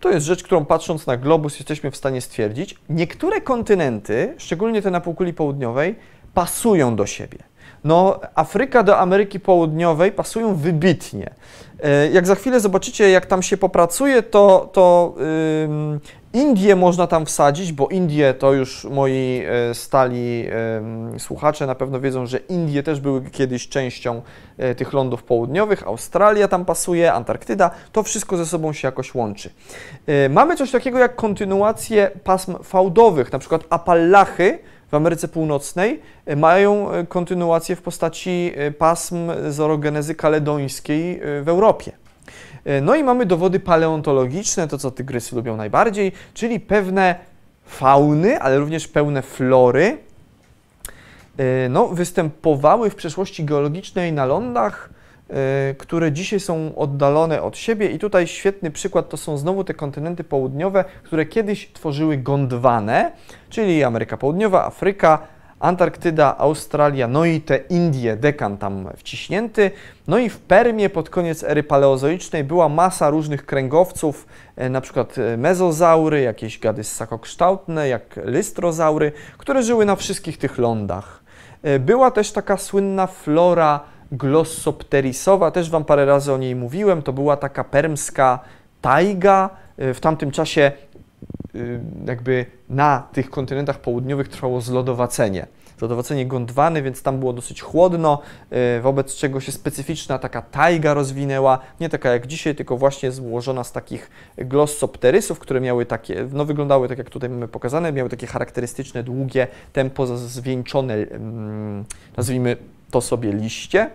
[0.00, 4.90] to jest rzecz, którą patrząc na globus jesteśmy w stanie stwierdzić, niektóre kontynenty, szczególnie te
[4.90, 5.96] na półkuli południowej,
[6.34, 7.38] pasują do siebie.
[7.84, 11.34] No, Afryka do Ameryki Południowej pasują wybitnie.
[11.82, 15.14] E, jak za chwilę zobaczycie, jak tam się popracuje, to, to
[16.32, 20.44] Indie można tam wsadzić, bo Indie to już moi e, stali
[21.18, 24.22] słuchacze na pewno wiedzą, że Indie też były kiedyś częścią
[24.58, 29.50] e, tych lądów południowych, Australia tam pasuje, Antarktyda, to wszystko ze sobą się jakoś łączy.
[30.30, 34.58] Mamy coś takiego jak kontynuację pasm fałdowych, na przykład Apalachy
[34.90, 36.00] w Ameryce Północnej
[36.36, 41.92] mają kontynuację w postaci pasm z orogenezy kaledońskiej w Europie.
[42.64, 47.14] E, no i mamy dowody paleontologiczne, to co tygrysy lubią najbardziej, czyli pewne
[47.66, 49.98] fauny, ale również pełne flory,
[51.38, 54.99] e, no, występowały w przeszłości geologicznej na lądach, e,
[55.78, 57.90] które dzisiaj są oddalone od siebie.
[57.90, 63.12] I tutaj świetny przykład to są znowu te kontynenty południowe, które kiedyś tworzyły Gondwane,
[63.48, 65.18] czyli Ameryka Południowa, Afryka,
[65.60, 69.70] Antarktyda, Australia, no i te Indie, dekan tam wciśnięty.
[70.08, 74.26] No i w Permie pod koniec ery paleozoicznej była masa różnych kręgowców,
[74.56, 80.58] e, na przykład e, mezozaury, jakieś gady ssakokształtne, jak lystrozaury, które żyły na wszystkich tych
[80.58, 81.22] lądach.
[81.62, 83.80] E, była też taka słynna flora
[84.12, 88.38] glossopterisowa, też Wam parę razy o niej mówiłem, to była taka permska
[88.80, 90.72] tajga, w tamtym czasie
[92.06, 95.46] jakby na tych kontynentach południowych trwało zlodowacenie.
[95.78, 98.18] że odwrócenie Gondwany, więc tam było dosyć chłodno,
[98.78, 103.64] y, wobec czego się specyficzna taka tajga rozwinęła, nie taka jak dzisiaj, tylko właśnie złożona
[103.64, 108.26] z takich glossopterysów, które miały takie, no wyglądały tak jak tutaj mamy pokazane, miały takie
[108.26, 111.84] charakterystyczne, długie, tempo zwieńczone, mm,
[112.16, 112.56] nazwijmy
[112.90, 113.90] to sobie liście.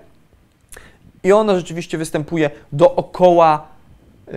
[1.24, 3.68] I ona rzeczywiście występuje dookoła
[4.28, 4.34] yy,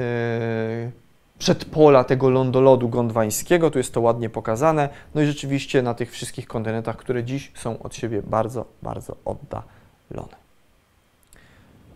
[1.39, 3.71] przedpola tego lądolodu gondwańskiego.
[3.71, 4.89] Tu jest to ładnie pokazane.
[5.15, 10.49] No i rzeczywiście na tych wszystkich kontynentach, które dziś są od siebie bardzo, bardzo oddalone.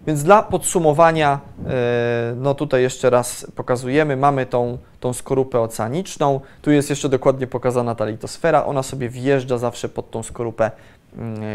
[0.06, 6.70] Więc dla podsumowania, e, no tutaj jeszcze raz pokazujemy, mamy tą, tą skorupę oceaniczną, tu
[6.70, 10.70] jest jeszcze dokładnie pokazana ta litosfera, ona sobie wjeżdża zawsze pod tą skorupę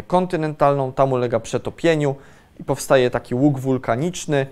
[0.08, 2.16] kontynentalną, tam ulega przetopieniu
[2.60, 4.48] i powstaje taki łuk wulkaniczny,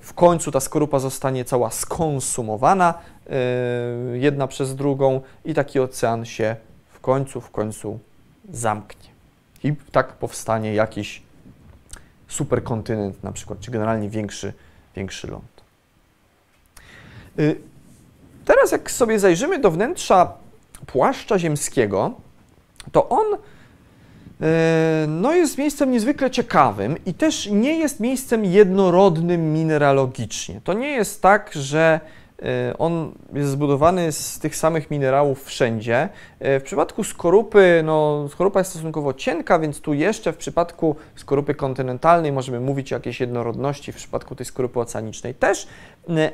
[0.00, 2.94] w końcu ta skorupa zostanie cała skonsumowana
[3.26, 3.34] e,
[4.18, 6.56] jedna przez drugą i taki ocean się
[6.88, 7.98] w końcu, w końcu
[8.50, 9.10] zamknie.
[9.64, 11.22] I tak powstanie jakiś
[12.28, 14.52] superkontynent na przykład, czy generalnie większy,
[14.96, 15.58] większy ląd.
[18.44, 20.32] Teraz jak sobie zajrzymy do wnętrza
[20.86, 22.12] płaszcza ziemskiego,
[22.92, 23.26] to on
[25.08, 30.60] no, jest miejscem niezwykle ciekawym i też nie jest miejscem jednorodnym mineralogicznie.
[30.64, 32.00] To nie jest tak, że
[32.42, 36.08] E, on jest zbudowany z tych samych minerałów wszędzie.
[36.40, 41.54] E, w przypadku skorupy, no skorupa jest stosunkowo cienka, więc tu jeszcze w przypadku skorupy
[41.54, 45.66] kontynentalnej możemy mówić o jakiejś jednorodności, w przypadku tej skorupy oceanicznej też,
[46.08, 46.30] e,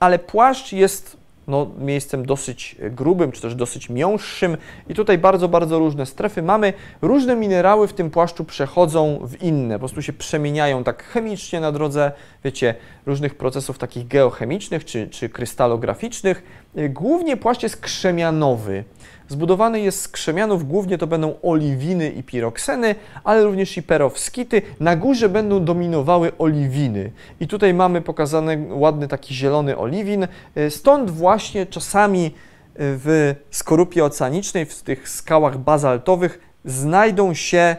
[0.00, 1.16] ale płaszcz jest
[1.46, 4.56] no, miejscem dosyć grubym, czy też dosyć miąższym
[4.88, 6.72] i tutaj bardzo, bardzo różne strefy mamy.
[7.02, 11.72] Różne minerały w tym płaszczu przechodzą w inne, po prostu się przemieniają tak chemicznie na
[11.72, 12.12] drodze,
[12.44, 12.74] wiecie,
[13.06, 16.42] różnych procesów takich geochemicznych czy, czy krystalograficznych.
[16.88, 18.84] Głównie płaszcz jest krzemianowy.
[19.28, 22.94] Zbudowany jest z krzemianów, głównie to będą oliwiny i pirokseny,
[23.24, 24.62] ale również i perowskity.
[24.80, 27.10] Na górze będą dominowały oliwiny.
[27.40, 30.26] I tutaj mamy pokazany ładny taki zielony oliwin.
[30.68, 32.34] Stąd właśnie czasami
[32.76, 37.76] w skorupie oceanicznej, w tych skałach bazaltowych znajdą się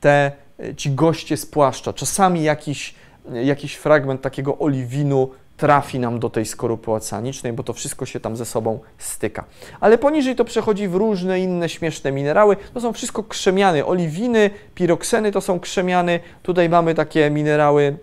[0.00, 0.32] te,
[0.76, 1.92] ci goście z płaszcza.
[1.92, 2.94] Czasami jakiś,
[3.32, 8.36] jakiś fragment takiego oliwinu trafi nam do tej skorupy oceanicznej, bo to wszystko się tam
[8.36, 9.44] ze sobą styka.
[9.80, 12.56] Ale poniżej to przechodzi w różne inne śmieszne minerały.
[12.74, 13.86] To są wszystko krzemiany.
[13.86, 16.20] Oliwiny, pirokseny to są krzemiany.
[16.42, 17.96] Tutaj mamy takie minerały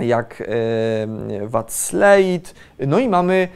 [0.00, 0.42] jak
[1.46, 2.54] wacleit,
[2.86, 3.48] no i mamy,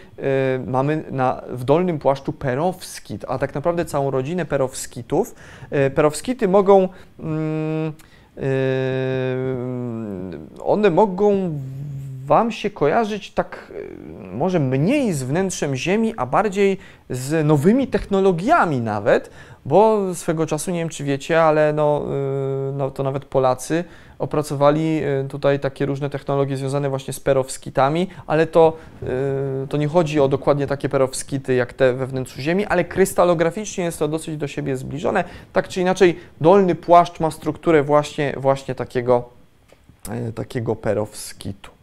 [0.67, 5.35] mamy na, w dolnym płaszczu perowskit, a tak naprawdę całą rodzinę perowskitów.
[5.71, 6.89] E, perowskity mogą,
[7.19, 7.93] mm,
[10.65, 11.59] one mogą
[12.27, 16.79] Wam się kojarzyć tak e, może mniej z wnętrzem Ziemi, a bardziej
[17.11, 19.31] z nowymi technologiami nawet,
[19.65, 23.85] bo swego czasu, nie wiem czy wiecie, ale no, e, no to nawet Polacy
[24.19, 28.77] opracowali e, tutaj takie różne technologie związane właśnie z perowskitami, ale to,
[29.69, 33.99] to nie chodzi o dokładnie takie perowskity jak te we wnętrzu Ziemi, ale krystalograficznie jest
[33.99, 35.25] to dosyć do siebie zbliżone.
[35.53, 39.29] Tak czy inaczej, dolny płaszcz ma strukturę właśnie, właśnie takiego,
[40.35, 41.82] takiego perowskitu.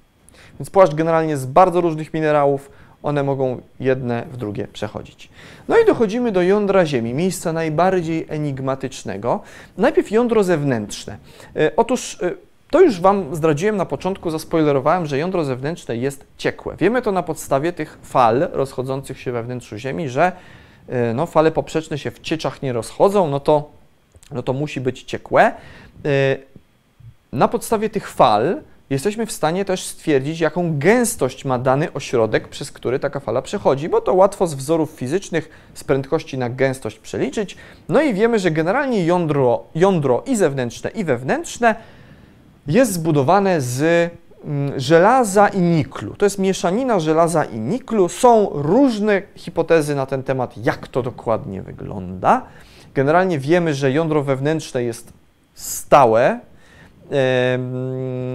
[0.60, 2.72] Więc płaszcz generalnie z bardzo różnych minerałów,
[3.04, 5.30] one mogą jedne w drugie przechodzić.
[5.68, 9.40] No i dochodzimy do jądra Ziemi, miejsca najbardziej enigmatycznego.
[9.78, 11.18] Najpierw jądro zewnętrzne.
[11.56, 12.32] E, otóż e,
[12.70, 16.76] to już Wam zdradziłem na początku, zaspoilerowałem, że jądro zewnętrzne jest ciekłe.
[16.80, 20.32] Wiemy to na podstawie tych fal rozchodzących się we wnętrzu Ziemi, że
[20.88, 23.70] e, no, fale poprzeczne się w cieczach nie rozchodzą, no to,
[24.32, 25.52] no to musi być ciekłe.
[27.34, 32.72] Na podstawie tych fal jesteśmy w stanie też stwierdzić, jaką gęstość ma dany ośrodek, przez
[32.72, 37.58] który taka fala przechodzi, bo to łatwo z wzorów fizycznych z prędkości na gęstość przeliczyć.
[37.90, 41.76] No i wiemy, że generalnie jądro, jądro i zewnętrzne, i wewnętrzne
[42.68, 44.12] jest zbudowane z
[44.46, 46.16] mm, żelaza i niklu.
[46.16, 48.10] To jest mieszanina żelaza i niklu.
[48.10, 52.46] Są różne hipotezy na ten temat, jak to dokładnie wygląda.
[52.94, 55.14] Generalnie wiemy, że jądro wewnętrzne jest
[55.54, 56.40] stałe,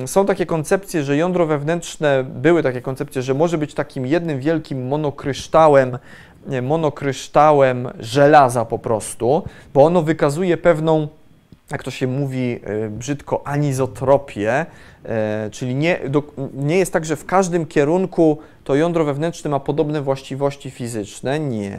[0.07, 4.87] są takie koncepcje, że jądro wewnętrzne, były takie koncepcje, że może być takim jednym wielkim
[4.87, 5.99] monokryształem,
[6.63, 9.43] monokryształem żelaza po prostu,
[9.75, 11.09] bo ono wykazuje pewną,
[11.71, 14.67] jak to się mówi e, brzydko, anizotropię,
[15.05, 16.23] e, czyli nie, do,
[16.55, 21.79] nie jest tak, że w każdym kierunku to jądro wewnętrzne ma podobne właściwości fizyczne, nie.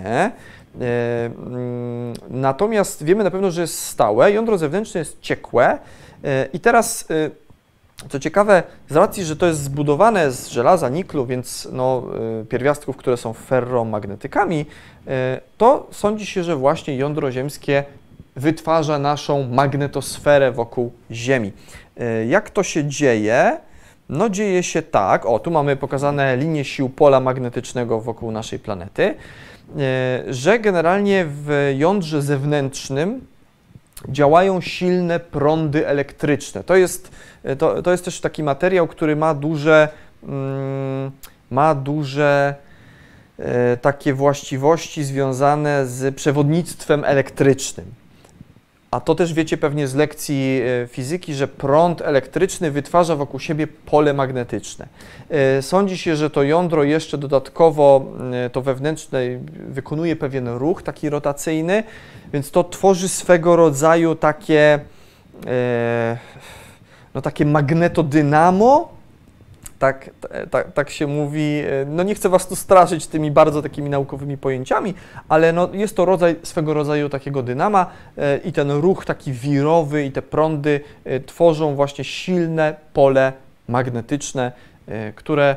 [0.81, 5.77] E, mm, natomiast wiemy na pewno, że jest stałe, jądro zewnętrzne jest ciekłe,
[6.53, 11.67] I teraz, e, co ciekawe, z racji, że to jest zbudowane z żelaza, niklu, więc
[11.71, 12.03] no,
[12.41, 14.65] e, pierwiastków, które są ferromagnetykami,
[15.57, 17.83] to sądzi się, że właśnie jądro ziemskie
[18.35, 21.51] wytwarza naszą magnetosferę wokół Ziemi.
[21.97, 23.57] E, jak to się dzieje?
[24.09, 29.03] No dzieje się tak, o tu mamy pokazane linie sił pola magnetycznego wokół naszej planety,
[29.03, 33.27] e, że generalnie w jądrze zewnętrznym
[34.09, 36.63] działają silne prądy elektryczne.
[36.63, 37.11] To jest,
[37.57, 39.89] to, to jest też taki materiał, który ma duże,
[40.23, 41.11] mm,
[41.51, 42.55] ma duże
[43.39, 48.04] e, takie właściwości związane z przewodnictwem elektrycznym.
[48.95, 53.67] A to też wiecie pewnie z lekcji e, fizyki, że prąd elektryczny wytwarza wokół siebie
[53.67, 54.87] pole magnetyczne.
[55.29, 58.05] E, sądzi się, że to jądro jeszcze dodatkowo,
[58.45, 59.19] e, to wewnętrzne,
[59.67, 61.83] wykonuje pewien ruch taki rotacyjny,
[62.33, 64.79] więc to tworzy swego rodzaju takie,
[67.15, 68.89] no takie magnetodynamo,
[69.85, 70.09] tak,
[70.51, 71.63] tak, tak się mówi.
[71.87, 74.93] No nie chcę Was tu straszyć tymi bardzo takimi naukowymi pojęciami,
[75.29, 77.85] ale no jest to rodzaj, swego rodzaju takiego dynama
[78.17, 83.33] e, i ten ruch taki wirowy i te prądy e, tworzą właśnie silne pole
[83.67, 84.51] magnetyczne,
[84.87, 85.55] e, które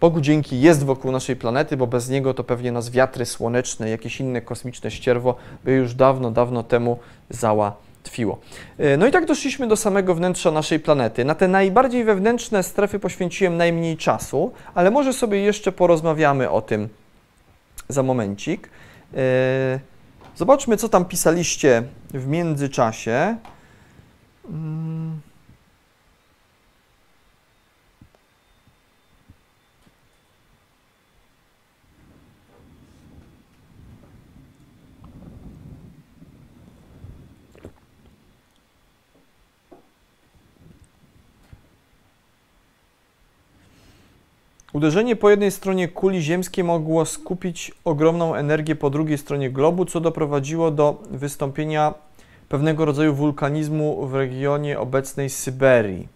[0.00, 4.20] Bogu dzięki jest wokół naszej planety, bo bez niego to pewnie nas wiatry słoneczne, jakieś
[4.20, 5.34] inne kosmiczne ścierwo
[5.64, 6.98] by już dawno, dawno temu
[7.30, 8.38] zała tkwiło.
[8.78, 11.24] E, no i tak doszliśmy do samego wnętrza naszej planety.
[11.24, 16.88] Na te najbardziej wewnętrzne strefy poświęciłem najmniej czasu, ale może sobie jeszcze porozmawiamy o tym
[17.88, 18.70] za momencik.
[19.14, 19.80] E,
[20.36, 23.36] zobaczmy, co tam pisaliście w międzyczasie.
[24.42, 25.27] Hmm.
[44.72, 50.00] Uderzenie po jednej stronie kuli ziemskiej mogło skupić ogromną energię po drugiej stronie globu, co
[50.00, 51.94] doprowadziło do wystąpienia
[52.48, 56.08] pewnego rodzaju wulkanizmu w regionie obecnej Syberii.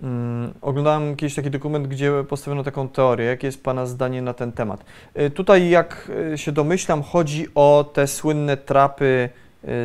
[0.00, 3.26] Hmm, oglądałem kiedyś taki dokument, gdzie postawiono taką teorię.
[3.26, 4.84] Jakie jest Pana zdanie na ten temat?
[5.20, 9.28] Y, tutaj, jak y, się domyślam, chodzi o te słynne trapy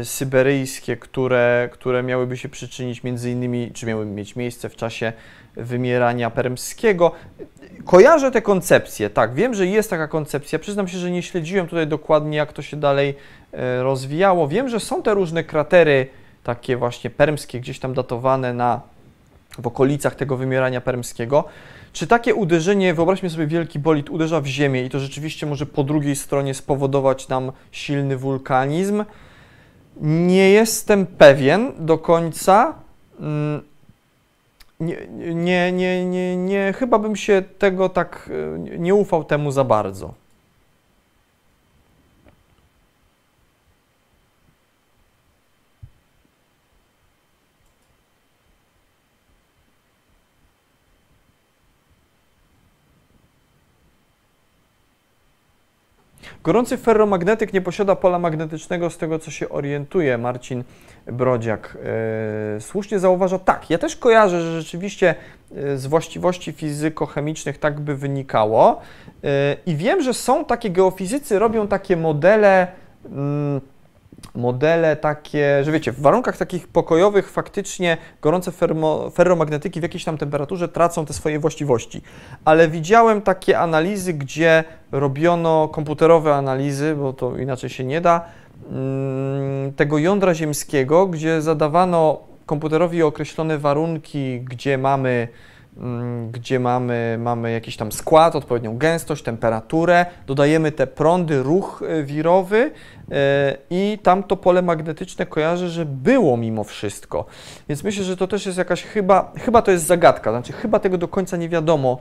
[0.02, 5.14] y, syberyjskie, które, które miałyby się przyczynić między innymi, czy miały mieć miejsce w czasie
[5.60, 7.12] wymierania permskiego.
[7.86, 10.60] Kojarzę te koncepcje, tak, wiem, że jest taka koncepcja.
[10.60, 13.16] Przyznam się, że nie śledziłem tutaj dokładnie, jak to się dalej
[13.54, 14.48] e, rozwijało.
[14.48, 16.08] Wiem, że są te różne kratery,
[16.44, 18.82] takie właśnie permskie, gdzieś tam datowane na,
[19.60, 21.44] w okolicach tego wymierania permskiego.
[21.94, 25.84] Czy takie uderzenie, wyobraźmy sobie wielki bolid, uderza w ziemię i to rzeczywiście może po
[25.84, 29.06] drugiej stronie spowodować nam silny wulkanizm?
[30.02, 32.74] Nie jestem pewien do końca.
[34.80, 39.64] Nie, nie, nie, nie, nie, chyba bym się tego tak e, nie ufał temu za
[39.64, 40.14] bardzo.
[56.44, 60.64] Gorący ferromagnetyk nie posiada pola magnetycznego, z tego co się orientuje Marcin
[61.06, 61.78] Brodziak.
[62.58, 65.16] E, słusznie zauważa, tak, ja też kojarzę, że rzeczywiście
[65.56, 68.82] e, z właściwości fizykochemicznych tak by wynikało.
[69.24, 72.68] E, I wiem, że są takie geofizycy, robią takie modele.
[73.06, 73.62] Mm,
[74.36, 80.18] modele takie, że wiecie, w warunkach takich pokojowych faktycznie gorące fermo, ferromagnetyki w jakiejś tam
[80.18, 82.02] temperaturze tracą te swoje właściwości.
[82.46, 88.26] Ale widziałem takie analizy, gdzie robiono komputerowe analizy, bo to inaczej się nie da,
[88.72, 95.28] mm, tego jądra ziemskiego, gdzie zadawano komputerowi określone warunki, gdzie mamy
[96.32, 102.72] gdzie mamy, mamy jakiś tam skład, odpowiednią gęstość, temperaturę, dodajemy te prądy, ruch e, wirowy
[103.12, 107.26] e, i tam to pole magnetyczne kojarzę, że było mimo wszystko.
[107.70, 110.98] Więc myślę, że to też jest jakaś chyba, chyba to jest zagadka, znaczy chyba tego
[110.98, 112.00] do końca nie wiadomo,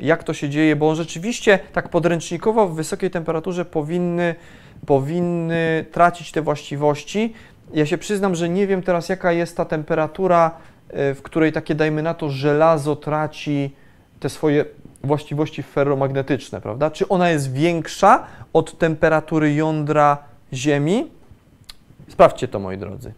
[0.00, 4.34] jak to się dzieje, bo rzeczywiście tak podręcznikowo w wysokiej temperaturze powinny,
[4.86, 7.34] powinny tracić te właściwości.
[7.74, 10.50] Ja się przyznam, że nie wiem teraz, jaka jest ta temperatura
[10.90, 13.70] w której takie, dajmy na to, żelazo traci
[14.20, 14.64] te swoje
[15.04, 16.90] właściwości ferromagnetyczne, prawda?
[16.90, 20.18] Czy ona jest większa od temperatury jądra
[20.52, 21.10] Ziemi?
[22.08, 23.12] Sprawdźcie to, moi drodzy.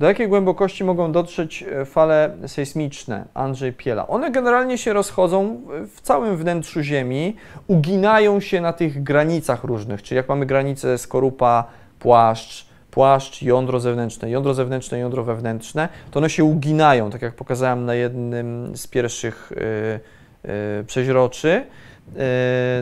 [0.00, 3.24] Do jakiej głębokości mogą dotrzeć e, fale sejsmiczne?
[3.34, 4.06] Andrzej Piela.
[4.08, 5.60] One generalnie się rozchodzą
[5.94, 7.36] w całym wnętrzu Ziemi,
[7.66, 11.64] uginają się na tych granicach różnych, czyli jak mamy granicę skorupa,
[11.98, 17.84] płaszcz, płaszcz, jądro zewnętrzne, jądro zewnętrzne, jądro wewnętrzne, to one się uginają, tak jak pokazałem
[17.84, 21.66] na jednym z pierwszych yy, yy, przeźroczy.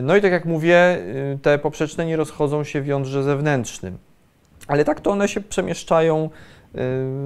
[0.01, 0.97] No i tak jak mówię,
[1.41, 3.97] te poprzeczne nie rozchodzą się w jądrze zewnętrznym.
[4.67, 6.29] Ale tak to one się przemieszczają,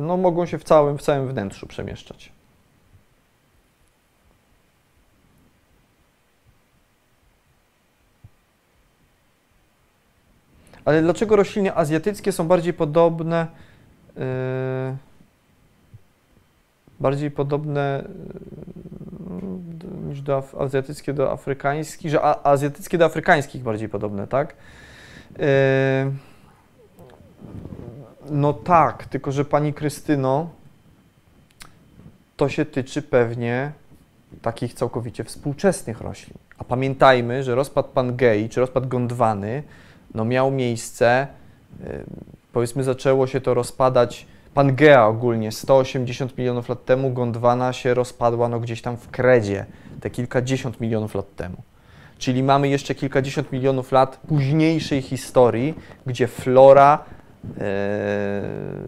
[0.02, 2.32] no mogą się w całym, w całym wnętrzu przemieszczać.
[10.86, 13.48] Ale dlaczego rośliny azjatyckie są bardziej podobne
[14.16, 14.24] yy,
[17.00, 18.04] bardziej podobne
[19.84, 24.56] yy, niż do azjatyckie do afrykańskich, że azjatyckie do afrykańskich bardziej podobne, tak?
[25.38, 25.46] Yy,
[28.30, 30.50] no tak, tylko że pani Krystyno,
[32.38, 33.72] to się tyczy pewnie
[34.42, 36.38] takich całkowicie współczesnych roślin.
[36.58, 39.64] A pamiętajmy, że rozpad Pangei czy rozpad Gondwany
[40.16, 41.28] no miał miejsce,
[42.54, 48.60] powiedzmy zaczęło się to rozpadać, Pangea ogólnie 180 milionów lat temu, Gondwana się rozpadła no
[48.60, 49.66] gdzieś tam w Kredzie,
[50.02, 51.58] te kilkadziesiąt milionów lat temu.
[52.18, 57.04] Czyli mamy jeszcze kilkadziesiąt milionów lat późniejszej historii, gdzie flora,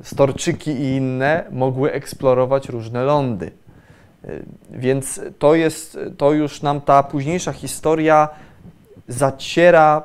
[0.04, 3.52] storczyki i inne mogły eksplorować różne lądy.
[4.24, 4.28] E,
[4.72, 8.30] więc to jest, to już nam ta późniejsza historia
[9.08, 10.04] zaciera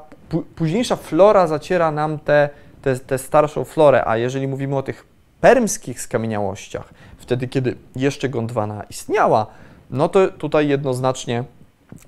[0.57, 2.49] późniejsza flora zaciera nam tę
[2.83, 5.07] te, te, te starszą florę, a jeżeli mówimy o tych
[5.41, 9.47] permskich skamieniałościach, wtedy kiedy jeszcze Gondwana istniała,
[9.91, 11.45] no to tutaj jednoznacznie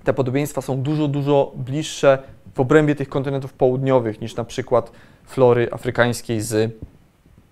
[0.05, 2.19] te podobieństwa są dużo, dużo bliższe
[2.59, 4.93] w obrębie tych kontynentów południowych niż na przykład
[5.25, 6.73] flory afrykańskiej z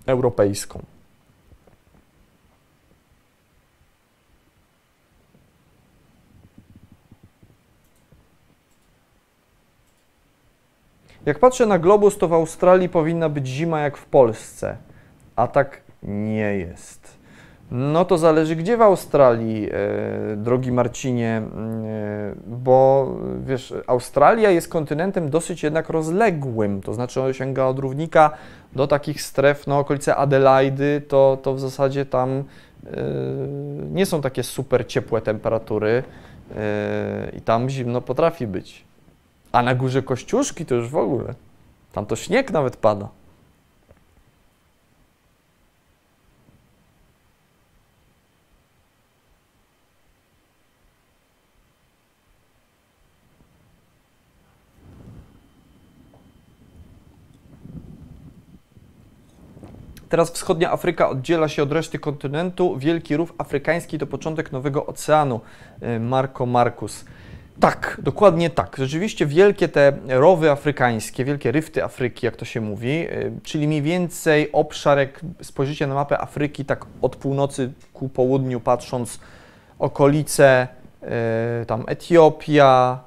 [0.05, 0.83] europejską.
[11.25, 14.77] Jak patrzę na globus, to w Australii powinna być zima jak w Polsce,
[15.35, 17.16] a tak nie jest.
[17.71, 23.07] No to zależy gdzie w Australii, e, drogi Marcinie, e, bo
[23.45, 28.31] wiesz, Australia jest kontynentem dosyć jednak rozległym, to znaczy osiąga od równika
[28.73, 32.43] do takich stref, no okolice Adelaidy, to, to w zasadzie tam e,
[33.91, 36.03] nie są takie super ciepłe temperatury
[37.37, 38.85] i tam zimno potrafi być.
[39.51, 41.33] A na górze Kościuszki to już w ogóle.
[41.93, 43.09] Tam to śnieg nawet pada.
[60.09, 62.77] Teraz wschodnia Afryka oddziela się od reszty kontynentu.
[62.77, 65.41] Wielki rów afrykański to początek nowego oceanu.
[65.83, 67.05] Y, Marco Marcus.
[67.59, 68.75] Tak, dokładnie tak.
[68.79, 73.81] Rzeczywiście wielkie te rowy afrykańskie, wielkie ryfty Afryki, jak to się mówi, y, czyli mniej
[73.81, 79.19] więcej obszar, jak spojrzycie na mapę Afryki, tak od północy ku południu patrząc,
[79.79, 80.67] okolice,
[81.61, 82.99] y, tam Etiopia,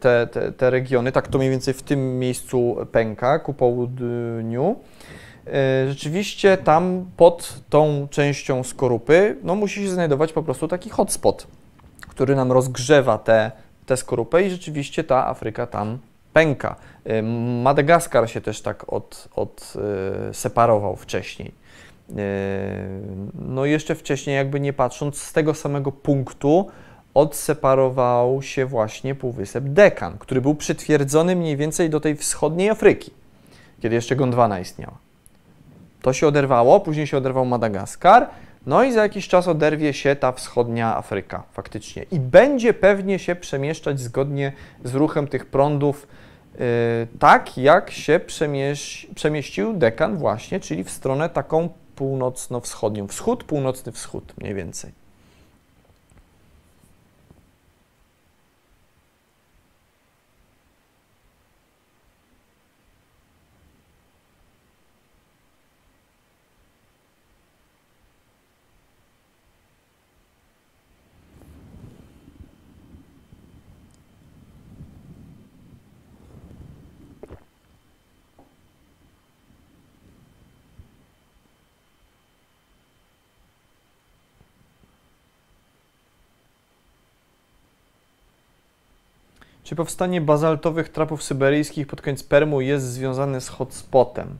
[0.00, 4.76] te, te, te regiony, tak to mniej więcej w tym miejscu pęka ku południu.
[5.88, 11.46] Rzeczywiście tam pod tą częścią skorupy no, musi się znajdować po prostu taki hotspot,
[12.08, 13.52] który nam rozgrzewa te
[13.86, 15.98] tę skorupę i rzeczywiście ta Afryka tam
[16.32, 16.76] pęka.
[17.06, 17.22] Y,
[17.62, 19.72] Madagaskar się też tak od, od
[20.30, 21.66] y, separował wcześniej.
[23.34, 26.70] No jeszcze wcześniej, jakby nie patrząc, z tego samego punktu
[27.14, 33.10] odseparował się właśnie Półwysep Dekan, który był przytwierdzony mniej więcej do tej wschodniej Afryki,
[33.82, 35.05] kiedy jeszcze Gondwana istniała.
[36.06, 38.28] To się oderwało, później się oderwał Madagaskar,
[38.66, 43.36] no i za jakiś czas oderwie się ta wschodnia Afryka faktycznie i będzie pewnie się
[43.36, 44.52] przemieszczać zgodnie
[44.84, 46.06] z ruchem tych prądów,
[46.54, 46.60] yy,
[47.18, 53.08] tak jak się przemieś, przemieścił dekan właśnie, czyli w stronę taką północno-wschodnią.
[53.08, 55.05] Wschód, północny wschód mniej więcej.
[89.76, 94.38] Czy powstanie bazaltowych trapów syberyjskich pod koniec Permu jest związane z hotspotem?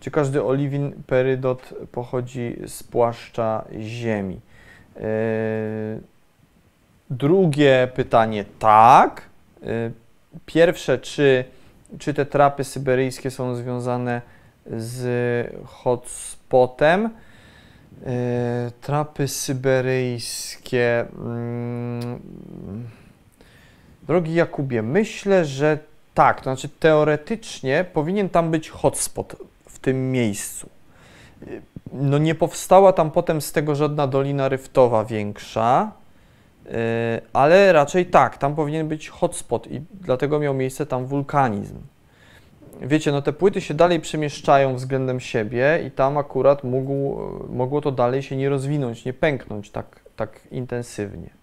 [0.00, 4.40] Czy każdy oliwin perydot pochodzi z płaszcza ziemi?
[4.96, 5.02] Yy,
[7.10, 9.22] drugie pytanie tak.
[9.62, 9.92] Yy,
[10.46, 11.44] pierwsze, czy,
[11.98, 14.22] czy te trapy syberyjskie są związane
[14.66, 17.02] z hotspotem?
[17.02, 18.08] Yy,
[18.80, 21.06] trapy syberyjskie.
[21.18, 22.20] Mm,
[24.12, 25.78] drogi Jakubie, myślę, że
[26.14, 26.36] tak.
[26.36, 29.36] To znaczy, teoretycznie powinien tam być hotspot
[29.68, 30.68] w tym miejscu.
[31.92, 35.92] No nie powstała tam potem z tego żadna dolina ryftowa większa,
[36.64, 36.72] yy,
[37.32, 41.78] ale raczej tak, tam powinien być hotspot i dlatego miał miejsce tam wulkanizm.
[42.80, 47.92] Wiecie, no te płyty się dalej przemieszczają względem siebie i tam akurat mógł, mogło to
[47.92, 51.41] dalej się nie rozwinąć, nie pęknąć tak, tak intensywnie.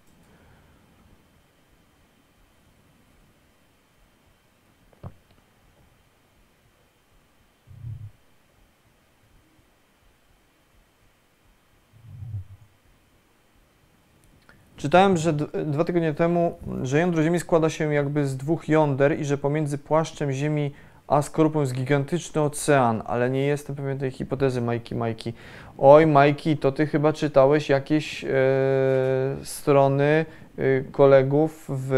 [14.80, 15.32] Czytałem, że
[15.66, 19.78] dwa tygodnie temu, że jądro Ziemi składa się jakby z dwóch jąder i że pomiędzy
[19.78, 20.72] płaszczem Ziemi
[21.08, 25.32] a skorupą jest gigantyczny ocean, ale nie jestem pewien tej hipotezy, Majki, Majki.
[25.78, 28.28] Oj, Majki, to ty chyba czytałeś jakieś e,
[29.44, 30.26] strony
[30.58, 31.92] e, kolegów w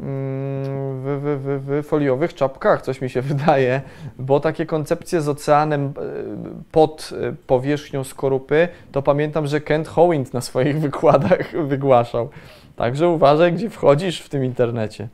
[0.00, 3.82] w, w, w, w foliowych czapkach, coś mi się wydaje,
[4.18, 5.90] bo takie koncepcje z oceanem e,
[6.72, 12.28] pod e, powierzchnią skorupy, to pamiętam, że Kent Howind na swoich wykładach wygłaszał.
[12.76, 15.08] Także uważaj, gdzie wchodzisz w tym internecie.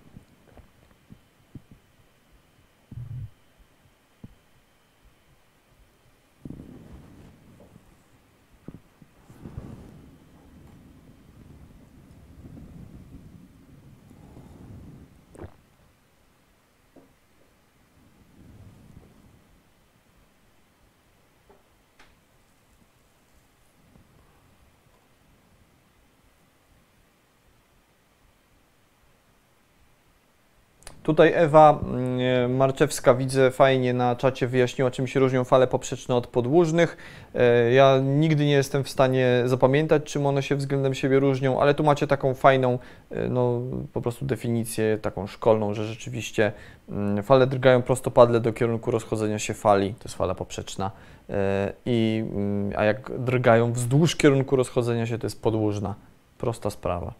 [31.07, 36.27] Tutaj Ewa mm, Marczewska widzę fajnie na czacie wyjaśniła, czym się różnią fale poprzeczne od
[36.27, 36.97] podłużnych.
[37.35, 41.75] E, ja nigdy nie jestem w stanie zapamiętać, czym one się względem siebie różnią, ale
[41.75, 42.79] tu macie taką fajną,
[43.11, 43.61] e, no
[43.93, 46.53] po prostu definicję taką szkolną, że rzeczywiście
[46.89, 50.91] mm, fale drgają prostopadle do kierunku rozchodzenia się fali, to jest fala poprzeczna,
[51.31, 55.95] e, i, mm, a jak drgają wzdłuż kierunku rozchodzenia się, to jest podłużna.
[56.39, 57.15] Prosta sprawa.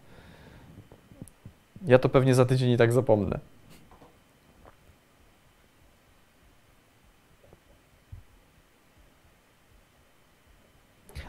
[1.87, 3.39] Ja to pewnie za tydzień i tak zapomnę.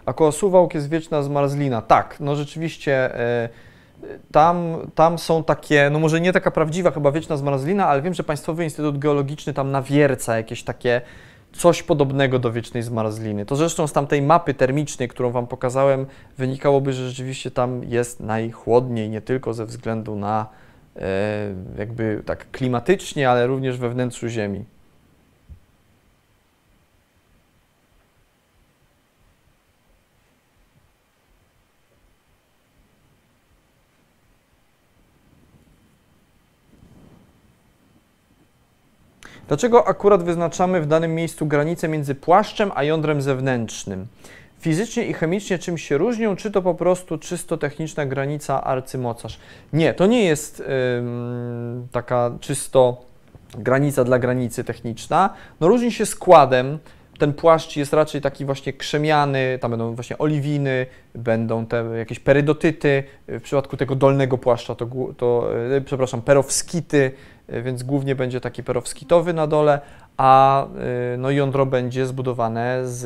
[0.08, 1.82] A koło Suwałk jest wieczna zmarzlina.
[1.82, 3.50] Tak, no rzeczywiście e,
[4.32, 8.24] tam, tam są takie, no może nie taka prawdziwa chyba wieczna zmarzlina, ale wiem, że
[8.24, 11.02] Państwowy Instytut Geologiczny tam nawierca jakieś takie
[11.54, 13.46] coś podobnego do wiecznej zmarzliny.
[13.46, 16.06] To zresztą z tamtej mapy termicznej, którą Wam pokazałem,
[16.38, 20.48] wynikałoby, że rzeczywiście tam jest najchłodniej, nie tylko ze względu na
[20.96, 21.02] e,
[21.78, 24.66] jakby tak klimatycznie, ale również we wnętrzu Ziemi.
[39.48, 44.08] Dlaczego akurat wyznaczamy w danym miejscu granicę między płaszczem a jądrem zewnętrznym?
[44.60, 49.40] Fizycznie i chemicznie czym się różnią, czy to po prostu czysto techniczna granica arcymocarz?
[49.74, 50.64] Nie, to nie jest
[51.00, 53.02] ym, taka czysto
[53.58, 55.34] granica dla granicy techniczna.
[55.60, 56.80] No różni się składem,
[57.18, 63.04] ten płaszcz jest raczej taki właśnie krzemiany, tam będą właśnie oliwiny, będą te jakieś perydotyty,
[63.28, 64.88] w przypadku tego dolnego płaszcza to,
[65.18, 67.12] to e, przepraszam, perowskity,
[67.50, 69.82] więc głównie będzie taki perowskitowy na dole,
[70.18, 73.04] a e, no, jądro będzie zbudowane z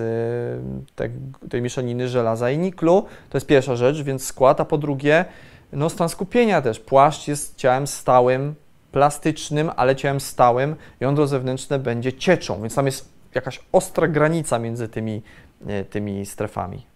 [0.95, 1.09] te,
[1.49, 3.05] tej mieszaniny żelaza i niklu.
[3.29, 5.25] To jest pierwsza rzecz, więc skład, a po drugie,
[5.73, 6.79] no stan skupienia też.
[6.79, 8.55] Płaszcz jest ciałem stałym,
[8.91, 10.75] plastycznym, ale ciałem stałym.
[10.99, 15.21] Jądro zewnętrzne będzie cieczą, więc tam jest jakaś ostra granica między tymi,
[15.67, 16.90] e, tymi strefami.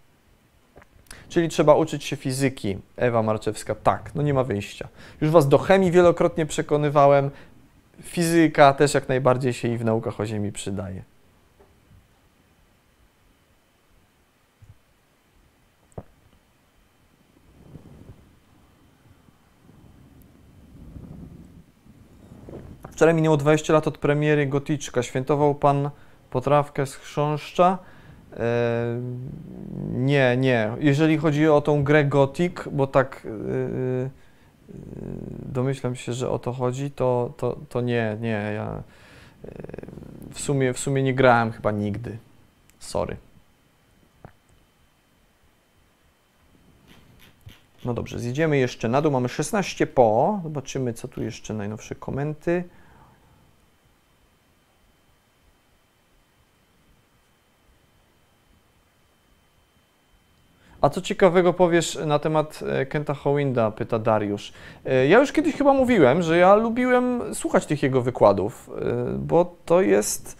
[1.30, 2.78] Czyli trzeba uczyć się fizyki.
[2.98, 4.88] Ewa Marczewska, tak, no nie ma wyjścia.
[5.22, 7.32] Już Was do chemii wielokrotnie przekonywałem.
[8.02, 11.04] Fizyka też jak najbardziej się i w naukach o Ziemi przydaje.
[22.92, 25.04] Wczoraj minęło 20 lat od premiery Gotyczka.
[25.04, 25.90] Świętował Pan
[26.30, 27.78] potrawkę z chrząszcza.
[29.92, 30.72] Nie, nie.
[30.80, 34.10] Jeżeli chodzi o tą grę Gothic, bo tak e, e,
[35.54, 38.52] domyślam się, że o to chodzi, to, to, to nie, nie.
[38.56, 38.84] Ja
[40.34, 42.18] w sumie, w sumie nie grałem chyba nigdy.
[42.80, 43.18] Sorry.
[47.86, 49.12] No dobrze, zjedziemy jeszcze na dół.
[49.12, 50.40] Mamy 16 po.
[50.44, 52.64] Zobaczymy, co tu jeszcze najnowsze komenty.
[60.86, 64.54] A co ciekawego powiesz na temat e, Kenta Howinda, pyta Dariusz.
[64.86, 69.56] E, ja już kiedyś chyba mówiłem, że ja lubiłem słuchać tych jego wykładów, e, bo
[69.66, 70.38] to jest,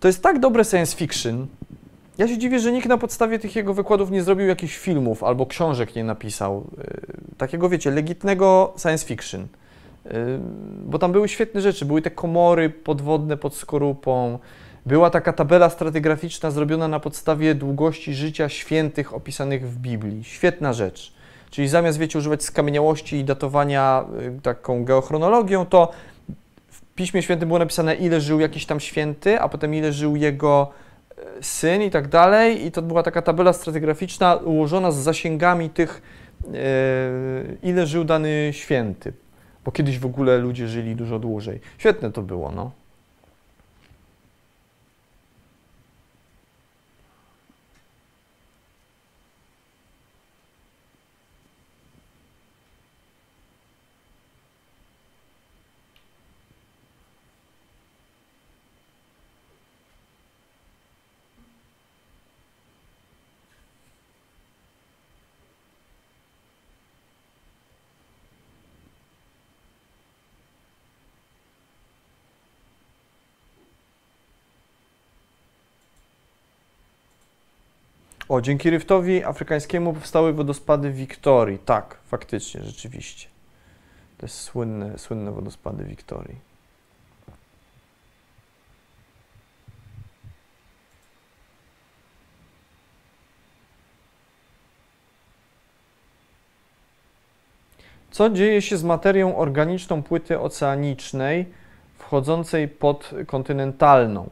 [0.00, 1.46] to jest tak dobre science fiction.
[2.18, 5.46] Ja się dziwię, że nikt na podstawie tych jego wykładów nie zrobił jakichś filmów albo
[5.46, 6.64] książek nie napisał.
[7.38, 9.46] Takiego, wiecie, legitnego science fiction.
[10.84, 11.84] Bo tam były świetne rzeczy.
[11.84, 14.38] Były te komory podwodne pod skorupą,
[14.86, 20.24] była taka tabela stratygraficzna zrobiona na podstawie długości życia świętych opisanych w Biblii.
[20.24, 21.12] Świetna rzecz.
[21.50, 24.04] Czyli zamiast, wiecie, używać skamieniałości i datowania
[24.38, 25.92] y, taką geochronologią, to
[26.68, 30.70] w Piśmie Świętym było napisane, ile żył jakiś tam święty, a potem ile żył jego
[31.10, 32.66] y, syn i tak dalej.
[32.66, 36.02] I to była taka tabela stratygraficzna ułożona z zasięgami tych,
[36.44, 36.58] yy,
[37.62, 39.12] ile żył dany święty.
[39.64, 41.60] Bo kiedyś w ogóle ludzie żyli dużo dłużej.
[41.78, 42.70] Świetne to było, no.
[78.28, 81.58] O, dzięki ryftowi afrykańskiemu powstały wodospady Wiktorii.
[81.58, 83.28] Tak, faktycznie, rzeczywiście.
[84.18, 86.36] To jest słynne, słynne wodospady Wiktorii.
[98.10, 101.46] Co dzieje się z materią organiczną płyty oceanicznej
[101.98, 104.30] wchodzącej pod kontynentalną?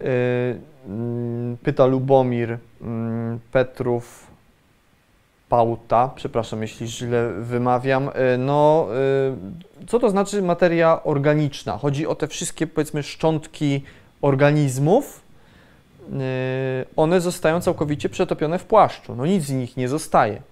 [0.00, 0.06] Yy,
[1.62, 4.26] pyta Lubomir mm, Petrów
[5.48, 8.04] Pauta, przepraszam, jeśli źle wymawiam.
[8.04, 8.88] Yy, no,
[9.80, 11.78] yy, co to znaczy materia organiczna?
[11.78, 13.82] Chodzi o te wszystkie, powiedzmy, szczątki
[14.22, 15.28] organizmów.
[16.96, 19.14] One zostają całkowicie przetopione w płaszczu.
[19.14, 20.42] No nic z nich nie zostaje.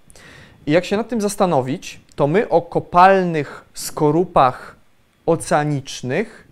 [0.66, 4.76] I jak się nad tym zastanowić, to my o kopalnych skorupach
[5.26, 6.48] oceanicznych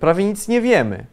[0.00, 1.06] prawie nic nie wiemy.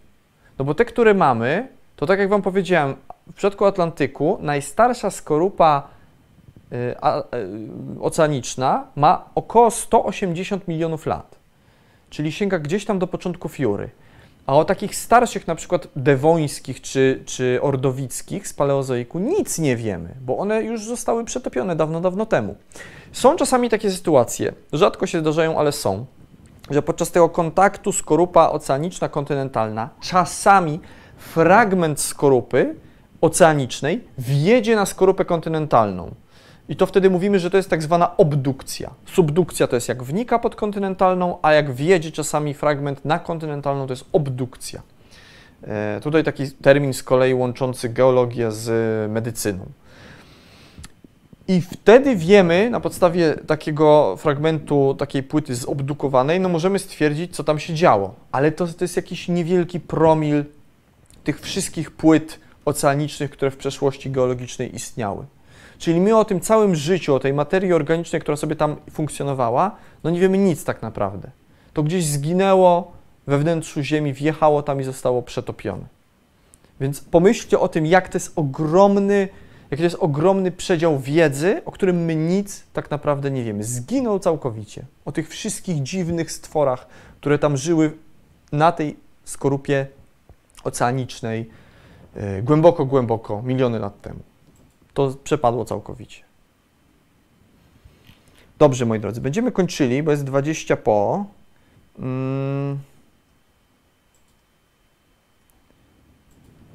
[0.60, 1.68] No bo te, które mamy,
[2.04, 2.96] to tak jak Wam powiedziałem,
[3.32, 5.88] w przypadku Atlantyku najstarsza skorupa
[6.72, 11.36] y, y, oceaniczna ma około 180 milionów lat,
[12.10, 13.90] czyli sięga gdzieś tam do początków Jury.
[14.46, 20.16] A o takich starszych, na przykład dewońskich czy, czy ordowickich z paleozoiku nic nie wiemy,
[20.22, 22.56] bo one już zostały przetopione dawno, dawno temu.
[23.12, 26.06] Są czasami takie sytuacje, rzadko się zdarzają, ale są,
[26.70, 30.80] że podczas tego kontaktu skorupa oceaniczna kontynentalna czasami
[31.24, 32.76] fragment skorupy
[33.22, 36.16] oceanicznej wjedzie na skorupę kontynentalną.
[36.70, 38.94] I to wtedy mówimy, że to jest tak zwana obdukcja.
[39.06, 43.94] Subdukcja to jest jak wnika pod kontynentalną, a jak wjedzie czasami fragment na kontynentalną, to
[43.94, 44.82] jest obdukcja.
[45.64, 49.66] E, tutaj taki termin z kolei łączący geologię z medycyną.
[51.48, 57.60] I wtedy wiemy, na podstawie takiego fragmentu, takiej płyty zobdukowanej, no możemy stwierdzić, co tam
[57.60, 58.16] się działo.
[58.32, 60.46] Ale to, to jest jakiś niewielki promil
[61.24, 65.26] tych wszystkich płyt oceanicznych, które w przeszłości geologicznej istniały.
[65.78, 70.10] Czyli my o tym całym życiu, o tej materii organicznej, która sobie tam funkcjonowała, no
[70.10, 71.32] nie wiemy nic tak naprawdę.
[71.74, 72.92] To gdzieś zginęło
[73.28, 75.84] we wnętrzu Ziemi, wjechało tam i zostało przetopione.
[76.80, 79.28] Więc pomyślcie o tym, jak to jest ogromny
[79.74, 83.64] jaki to jest ogromny przedział wiedzy, o którym my nic tak naprawdę nie wiemy.
[83.64, 84.86] Zginął całkowicie.
[85.06, 86.88] O tych wszystkich dziwnych stworach,
[87.22, 87.92] które tam żyły
[88.52, 89.88] na tej skorupie
[90.64, 91.50] oceanicznej
[92.16, 94.20] e, głęboko, głęboko, miliony lat temu.
[94.94, 96.24] To przepadło całkowicie.
[98.60, 101.26] Dobrze, moi drodzy, będziemy kończyli, bo jest 20 po.
[101.98, 102.80] Hmm.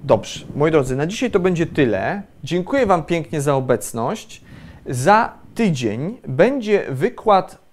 [0.02, 2.22] Dobrze, moi drodzy, na dzisiaj to będzie tyle.
[2.44, 4.42] Dziękuję Wam pięknie za obecność.
[4.86, 7.67] Za tydzień będzie wykład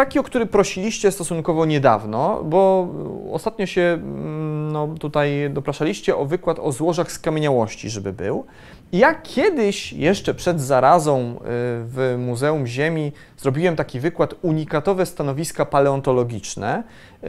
[0.00, 2.88] taki, o który prosiliście stosunkowo niedawno, bo
[3.32, 8.46] ostatnio się mm, no, tutaj dopraszaliście o wykład o złożach skamieniałości, żeby był.
[8.92, 11.38] Ja kiedyś, jeszcze przed zarazą y,
[11.84, 17.26] w Muzeum Ziemi, zrobiłem taki wykład unikatowe stanowiska paleontologiczne, y,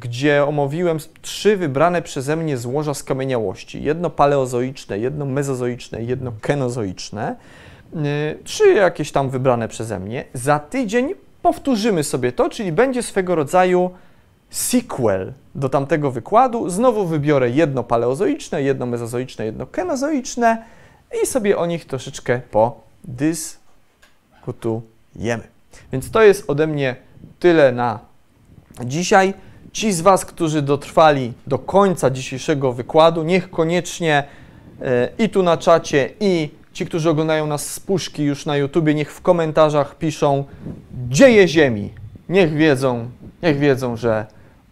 [0.00, 3.82] gdzie omówiłem trzy wybrane przeze mnie złoża skamieniałości.
[3.82, 7.36] Jedno paleozoiczne, jedno mezozoiczne jedno kenozoiczne.
[7.96, 10.24] Y, trzy jakieś tam wybrane przeze mnie.
[10.34, 13.90] Za tydzień powtórzymy sobie to, czyli będzie swego rodzaju
[14.50, 16.70] sequel do tamtego wykładu.
[16.70, 20.64] Znowu wybiorę jedno paleozoiczne, jedno mezozoiczne, jedno kenozoiczne
[21.22, 25.42] i sobie o nich troszeczkę podyskutujemy.
[25.92, 26.96] Więc to jest ode mnie
[27.38, 27.98] tyle na
[28.84, 29.34] dzisiaj.
[29.72, 34.24] Ci z Was, którzy dotrwali do końca dzisiejszego wykładu, niech koniecznie
[34.82, 38.94] e, i tu na czacie, i ci, którzy oglądają nas z puszki już na YouTubie,
[38.94, 40.44] niech w komentarzach piszą
[41.08, 41.90] dzieje Ziemi.
[42.28, 43.10] Niech wiedzą,
[43.42, 44.26] niech wiedzą, że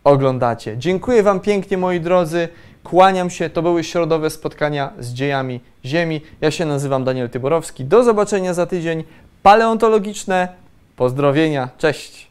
[0.04, 0.78] oglądacie.
[0.78, 2.48] Dziękuję Wam pięknie, moi drodzy.
[2.84, 3.50] Kłaniam się.
[3.50, 6.20] To były środowe spotkania z dziejami Ziemi.
[6.40, 7.84] Ja się nazywam Daniel Tyborowski.
[7.84, 9.04] Do zobaczenia za tydzień.
[9.42, 10.48] Paleontologiczne
[10.96, 11.68] pozdrowienia.
[11.78, 12.29] Cześć.